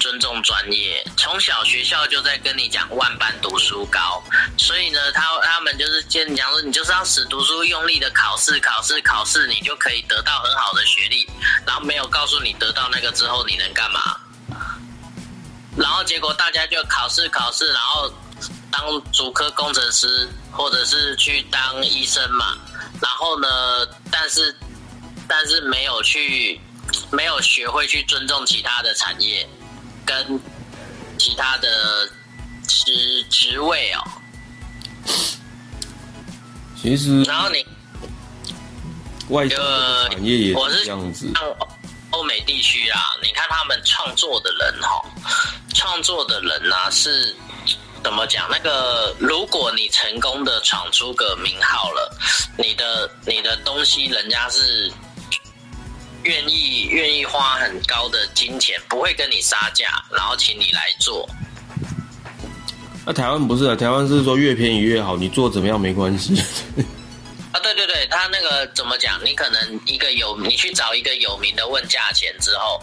[0.00, 4.22] 尊重专业，从小学校就在跟你讲万般读书高，
[4.58, 11.28] 所以呢，他他们就是讲说，你就是要死读书，用力的考试，考试，考试，你就可以得到很好的学历，
[11.66, 14.16] 然后没有告诉你得到那个之后你能干嘛，
[15.76, 18.12] 然后结果大家就考试考试，然后
[18.70, 22.56] 当主科工程师或者是去当医生嘛，
[23.00, 24.56] 然后呢，但是
[25.28, 26.60] 但是没有去
[27.10, 29.48] 没有学会去尊重其他的产业
[30.04, 30.40] 跟
[31.18, 32.08] 其他的
[32.66, 34.02] 职职位哦，
[36.80, 37.66] 其实然后你
[39.28, 41.30] 外销呃产业也我是是这样子。
[41.34, 41.56] 像
[42.10, 45.00] 欧美地区啊，你看他们创作的人哈，
[45.74, 47.34] 创作的人呐、是
[48.02, 48.48] 怎么讲？
[48.50, 52.18] 那个，如果你成功的闯出个名号了，
[52.58, 54.92] 你的你的东西人家是
[56.24, 61.28] 愿意愿意花很高的金钱，不会跟你杀价，然后请你来做。
[63.06, 66.40] 那、台湾不是啊，台湾是说越便宜越好，你做怎么样没关系。
[67.52, 69.18] 啊，对对对，他那个怎么讲？
[69.24, 72.80] 你可能一个有，你去找一个有名的问价钱之后，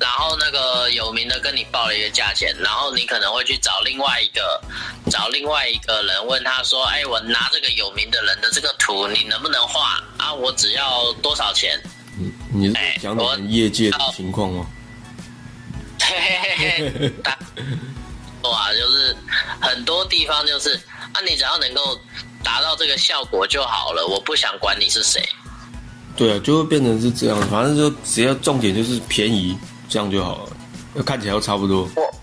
[0.00, 4.60] 然后那个有名的跟你报了一个价钱，然后你可能会去找另外一个，
[5.10, 10.32] 找另外一个人问他说：“哎，我拿这个有名的人的这个图，你能不能画啊？
[10.32, 11.80] 我只要多少钱
[12.20, 14.66] 嗯，你是讲的很业界的情况吗？？”
[16.00, 16.16] 嘿
[16.56, 17.12] 嘿嘿
[18.42, 19.16] 哇，就是
[19.60, 20.74] 很多地方就是
[21.12, 21.98] 啊，你只要能够
[22.42, 25.22] 达到这个效果就好了，我不想管你是谁。
[26.16, 29.58] 对啊，就会变成是这样，反正就只要重点就是便宜，
[29.88, 30.56] 这样就好了，
[30.94, 31.88] 要看起来都差不多。
[31.94, 32.14] 我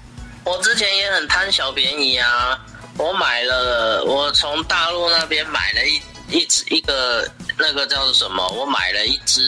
[0.52, 2.58] 我之前也很贪小便宜啊，
[2.98, 8.48] 我买了，我从大陆那边买了一一只一个那个叫做什么？
[8.50, 9.42] 我买了一只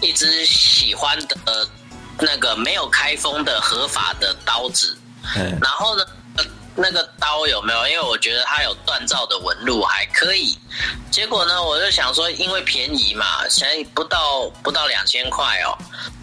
[0.00, 1.68] 一只喜欢的呃
[2.18, 4.96] 那个没有开封的合法的刀子，
[5.34, 6.10] 哎，然后呢，呃
[6.76, 7.88] 那个刀有没有？
[7.88, 10.58] 因为我觉得它有锻造的纹路，还可以。
[11.10, 15.72] 结果呢，我就想说，因为便宜嘛，才不到不到两千块哦。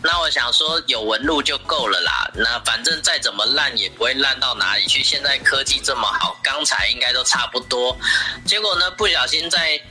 [0.03, 2.29] 那我想说，有纹路就够了啦。
[2.35, 5.03] 那反正再怎么烂也不会烂到哪里去。
[5.03, 7.97] 现在科技这么好，钢材应该都差不多。
[8.45, 9.81] 结果呢，不小心在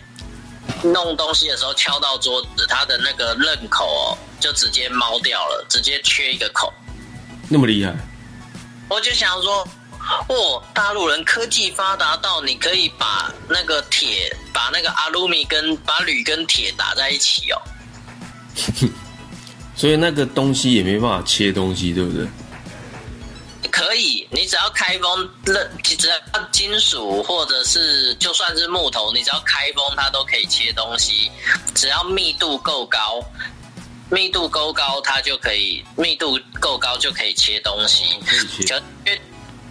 [0.84, 6.72] 弄东西的时候敲到桌子，它的那个刃口哦，就直接猫掉了，直接缺一个口。
[7.48, 7.92] 那么厉害，
[8.88, 9.66] 我就想说，
[10.28, 17.62] 哦，大陆人科技发达到你可以把那个铁，把那个阿鲁米跟把铝跟铁打在一起哦。
[19.74, 22.26] 所以那个东西也没办法切东西，对不对？
[23.70, 26.14] 可以，你只要开封，任只要
[26.50, 31.30] 金属或者是就算是木头，你只要开封，它都可以切东西。
[31.74, 33.24] 只要密度够高，
[34.10, 38.04] 密度够高，它就可以密度够高就可以切东西。
[38.26, 38.82] 可以切。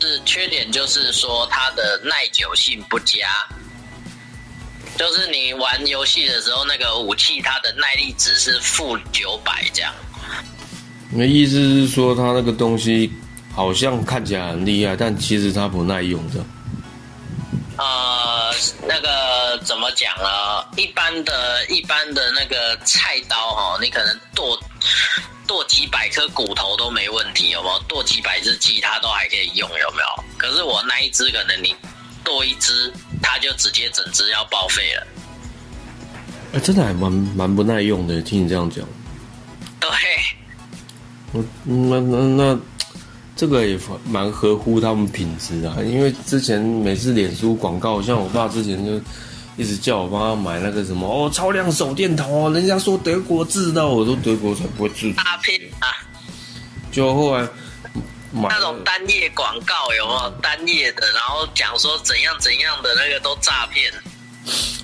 [0.07, 3.29] 是缺点就是说它的耐久性不佳，
[4.97, 9.93] 就是你玩游戏的时候，那个武器它的耐力值是负九百这样。
[11.11, 13.11] 你的意思是说，它那个东西
[13.53, 16.43] 好像看起来很厉害，但其实它不耐用的。
[17.81, 18.53] 呃，
[18.87, 20.63] 那个怎么讲呢？
[20.77, 24.55] 一般的、一般的那个菜刀哈，你可能剁
[25.47, 27.79] 剁几百颗骨头都没问题，有没有？
[27.87, 30.23] 剁几百只鸡，它都还可以用，有没有？
[30.37, 31.75] 可是我那一只，可能你
[32.23, 35.07] 剁一只，它就直接整只要报废了。
[36.53, 38.21] 哎、真的还蛮蛮不耐用的。
[38.21, 38.85] 听你这样讲，
[39.79, 39.89] 对，
[41.31, 42.59] 我那那那
[43.41, 43.75] 这个也
[44.07, 45.75] 蛮合乎他们品质啊。
[45.83, 49.01] 因为之前每次脸书广告，像我爸之前就
[49.57, 55.11] 一直叫我帮他买那个什么哦超量手电筒哦，人家说德国制的，我说德国才不会制。
[55.13, 55.89] 大片啊，
[56.91, 57.41] 就后来
[58.31, 60.29] 买那种单页广告有没有？
[60.39, 63.91] 单页的，然后讲说怎样怎样的那个都诈骗。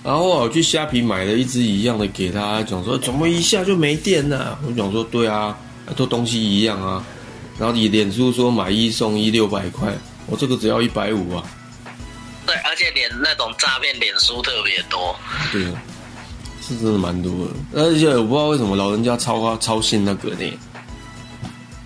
[0.03, 5.55] 然后我去虾皮买了一只一样的给他，讲说怎么一下就没电了、我讲说对啊，
[5.95, 7.05] 都东西一样啊。
[7.59, 9.91] 然后你脸书说买一送一六百块，
[10.27, 11.43] 我这个只要一百五啊。
[12.45, 15.15] 对，而且脸那种诈骗脸书特别多。
[15.51, 15.81] 对啊，
[16.61, 17.81] 是真的蛮多的。
[17.81, 20.59] 而且我不知道为什么老人家超花超信那个呢。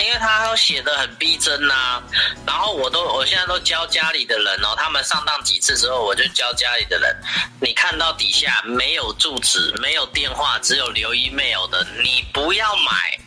[0.04, 2.02] 因为他都写的很逼真呐、
[2.44, 7.16] 然后我都我现在都教家里的人哦，他们上当几次之后，我就教家里的人，
[7.60, 13.20] 你看到底下没有住址、没有电话，只有留 email 的，你不要买。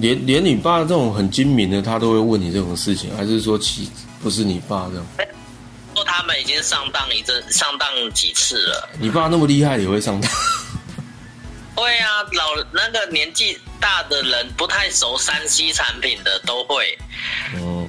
[0.00, 3.90] 连连你爸这种很精明的，他都会问你这种事情，还是说其
[4.22, 5.06] 不是你爸这样？
[5.94, 8.88] 说他们已经上当一阵，上当几次了。
[9.00, 10.30] 你爸那么厉害，也会上当？
[11.74, 16.96] 会啊，老那个年纪大的人不太熟三 C 产品的都会。
[17.54, 17.88] 嗯，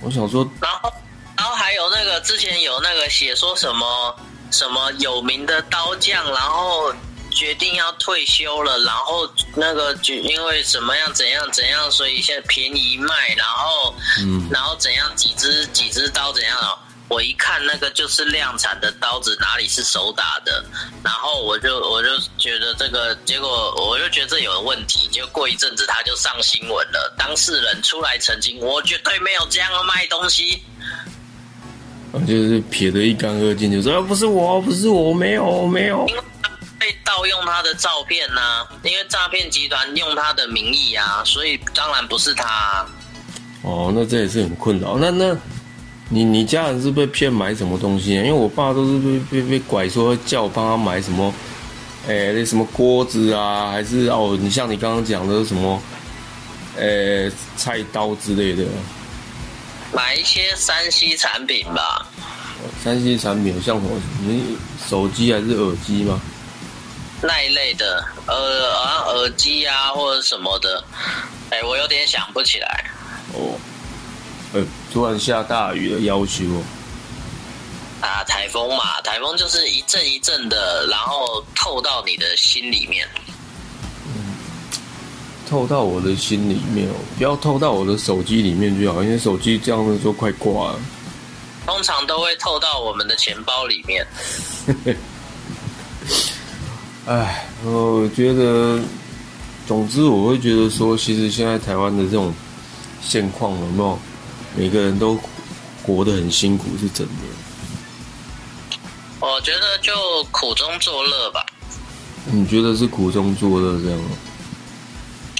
[0.00, 0.92] 我想说，然后，
[1.36, 4.16] 然后还有那个之前有那个写说什么
[4.50, 6.92] 什么有名的刀匠，然后
[7.38, 16.76] 决定要退休了，然后那个就因为怎么样怎样怎样，所以现在便宜卖，然后嗯，然后怎样几只几只刀怎样哦。
[17.08, 20.64] 我一看那个就是量产的刀子，哪里是手打的？
[21.04, 22.08] 然后我就我就
[22.38, 25.08] 觉得这个，结果我就觉得这有问题。
[25.12, 30.60] 结果过一阵子他就上新闻了，当事人出来澄清，我绝对没有这样卖东西。
[32.26, 36.04] 就是撇得一干二净，就说、啊、不是我，不是我，没有，没有。
[37.18, 42.86] 盗盗用他的照片呐、因为诈骗集团用他的名义啊，所以当然不是他啊、
[43.62, 44.96] 哦，那这也是很困扰。
[44.96, 45.36] 那那，
[46.08, 48.22] 你你家人是被骗买什么东西啊？
[48.22, 51.34] 因为我爸都是被被被拐说叫我帮他买什么，
[52.06, 55.82] 诶、那什么锅子啊，还是哦，你像你刚刚讲的什么，
[56.76, 58.64] 诶、菜刀之类的，
[59.92, 62.06] 买一些山西产品吧。
[62.84, 64.00] 山西产品像什么？
[64.20, 64.56] 你
[64.88, 66.20] 手机还是耳机吗？
[67.20, 70.84] 那一类的，呃，好像耳机啊或者什么的，
[71.50, 72.84] 哎，我有点想不起来。
[73.34, 73.58] 哦，
[74.54, 76.62] 呃，突然下大雨了，要求哦。
[78.00, 83.08] 啊，台风嘛，台风就是一阵一阵的，然后透到你的心里面。
[85.50, 90.80] 透到我的心里面哦，不要透到我的手机里面就好，因为手机这样子就快挂了。
[91.64, 94.06] 通常都会透到我们的钱包里面。
[97.08, 98.78] 唉，我觉得，
[99.66, 102.34] 总之我会觉得说，其实现在台湾的这种
[103.00, 103.98] 现况有没有，
[104.54, 105.18] 每个人都
[105.82, 107.12] 活得很辛苦，是真的。
[109.20, 111.46] 我觉得就苦中作乐吧。
[112.26, 114.10] 你觉得是苦中作乐这样吗？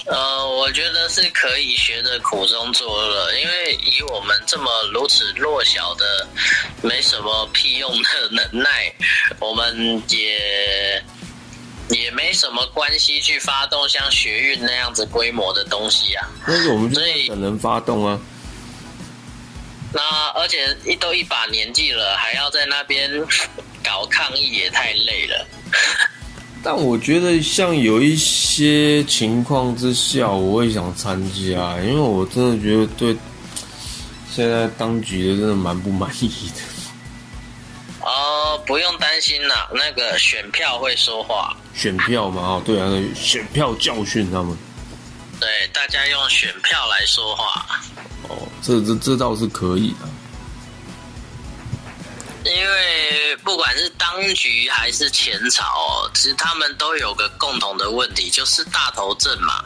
[0.06, 6.26] 呃，我觉得是可以学着苦中作乐，因为以我们这么如此弱小的、
[6.80, 8.90] 没什么屁用的能耐，
[9.38, 11.04] 我们也
[11.90, 16.28] 也没什么关系去发动像学运那样子规模的东西啊。
[16.46, 18.18] 但是我们就所以等人发动啊。
[19.92, 20.00] 那
[20.34, 23.10] 而且一都一把年纪了，还要在那边
[23.82, 25.46] 搞抗议，也太累了。
[26.62, 33.16] 但我觉得像有一些情况之下，我会想参加，因为我真的觉得对
[34.30, 36.60] 现在当局的真的蛮不满意的。
[38.68, 41.56] 哦，不用担心啦，那个选票会说话。
[41.74, 44.56] 选票嘛，哦，对啊，选票教训他们。
[45.40, 47.66] 对，大家用选票来说话，
[48.28, 50.08] 哦，这这这倒是可以的。
[52.44, 59.64] 因为不管是当局还是前朝哦，其实他们都有个共同的问题，就是大头症嘛。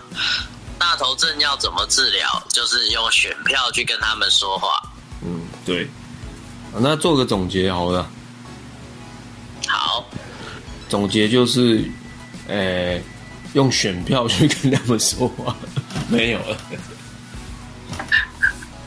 [0.79, 2.43] 大头症要怎么治疗？
[2.49, 4.83] 就是用选票去跟他们说话。
[5.23, 5.85] 嗯，对。
[6.75, 8.11] 啊那做个总结好了，
[9.69, 10.05] 好，
[10.89, 11.85] 总结就是，
[12.49, 13.01] 呃，
[13.55, 15.57] 用选票去跟他们说话，
[16.09, 16.57] 没有了。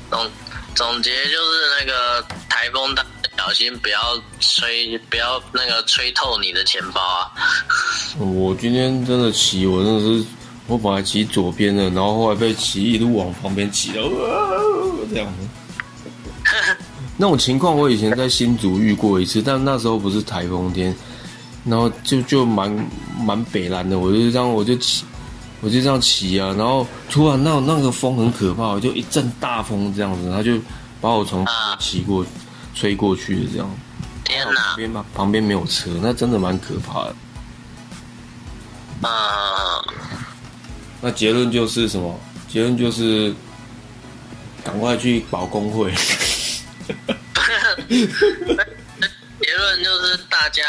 [0.10, 0.32] 总
[0.76, 3.06] 总结就是那个台风大，
[3.38, 4.00] 小心不要
[4.40, 7.32] 吹，不要那个吹透你的钱包啊。
[8.18, 10.26] 我今天真的骑，我真的是，
[10.68, 15.48] 我本来骑左边的，然后后来被骑一路往旁边骑了，哇这样子。
[17.18, 20.94] 那种情况我以前在新竹遇过一次，但那时候不是台风天，
[21.64, 22.90] 然后就就蛮
[23.20, 25.06] 蛮北蓝的，我就这样我就骑，
[25.62, 30.58] 我就这样骑啊，然后突然那那个风很可怕，就一阵大风这样子，他就
[31.00, 32.26] 把我从啊骑过
[32.74, 33.68] 吹过去的这样。
[33.68, 37.16] 旁天哪，边嘛，旁边没有车，那真的蛮可怕的。
[39.02, 39.10] 嗯，
[41.00, 42.20] 那结论就是什么？
[42.50, 43.34] 结论就是
[44.64, 45.94] 赶快去保工会。
[49.42, 50.64] 结论就是大家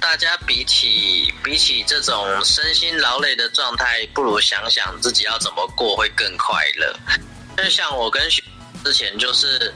[0.00, 6.94] 大家比起比起这种身心劳累的状态，不如想想自己要怎么过会更快乐。
[7.56, 8.22] 就像我跟
[8.84, 9.72] 之前就是。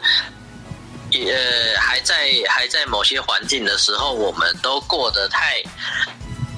[1.12, 1.36] 也
[1.76, 2.14] 还在
[2.48, 5.60] 还在某些环境的时候，我们都过得太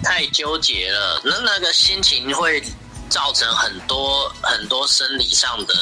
[0.04, 2.62] 太纠结了，那那个心情会
[3.08, 5.74] 造成很多很多生理上的，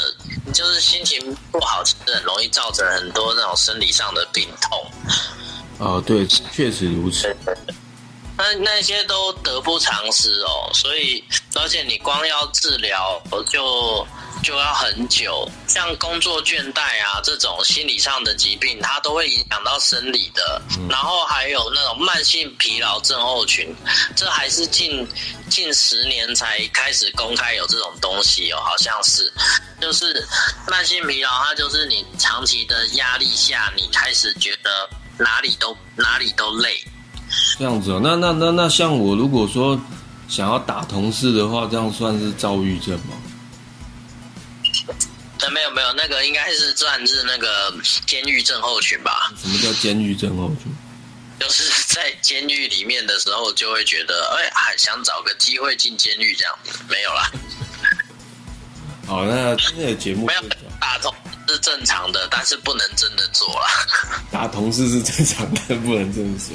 [0.52, 4.90] 就是心情不好，其实很容易造成很多那种生理上的病痛。
[5.78, 7.34] 哦，对，确实如此。
[8.40, 11.22] 那那些都得不偿失哦，所以
[11.54, 14.06] 而且你光要治疗就
[14.42, 20.62] 就要很久，像工作倦怠啊这种心理上的疾病，它都会影响到生理的。
[20.88, 23.76] 然后还有那种慢性疲劳症候群，
[24.16, 25.06] 这还是近
[25.50, 29.30] 近十年才开始公开有这种东西哦，好像是，
[29.82, 30.26] 就是
[30.66, 34.88] 慢性疲劳，它就是你长期的压力下，你开始觉得
[35.18, 36.82] 哪里都哪里都累。
[37.58, 39.80] 这样子哦，那那那那像我如果说
[40.28, 43.14] 想要打同事的话，这样算是躁郁症吗？
[45.40, 47.74] 那，没有没有，那个应该是算是那个
[48.06, 50.72] 监狱症候群吧，什么叫监狱症候群？
[51.40, 51.64] 就是
[51.94, 57.30] 在监狱里面的时候，就会觉得，哎，还想找个机会进监狱这样子，没有啦，
[59.08, 60.42] 好，那今天的节目没有
[60.78, 61.14] 打通
[61.48, 64.20] 是正常的，但是不能真的做啦。
[64.30, 66.54] 打同事是正常的，不能这么说。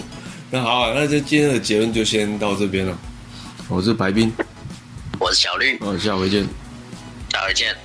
[0.56, 2.97] 那好、啊，那就今天的结论就先到这边了。
[3.68, 4.32] 我是白冰，
[5.20, 6.47] 我是小绿，嗯，下回见。
[7.30, 7.76] 下回见。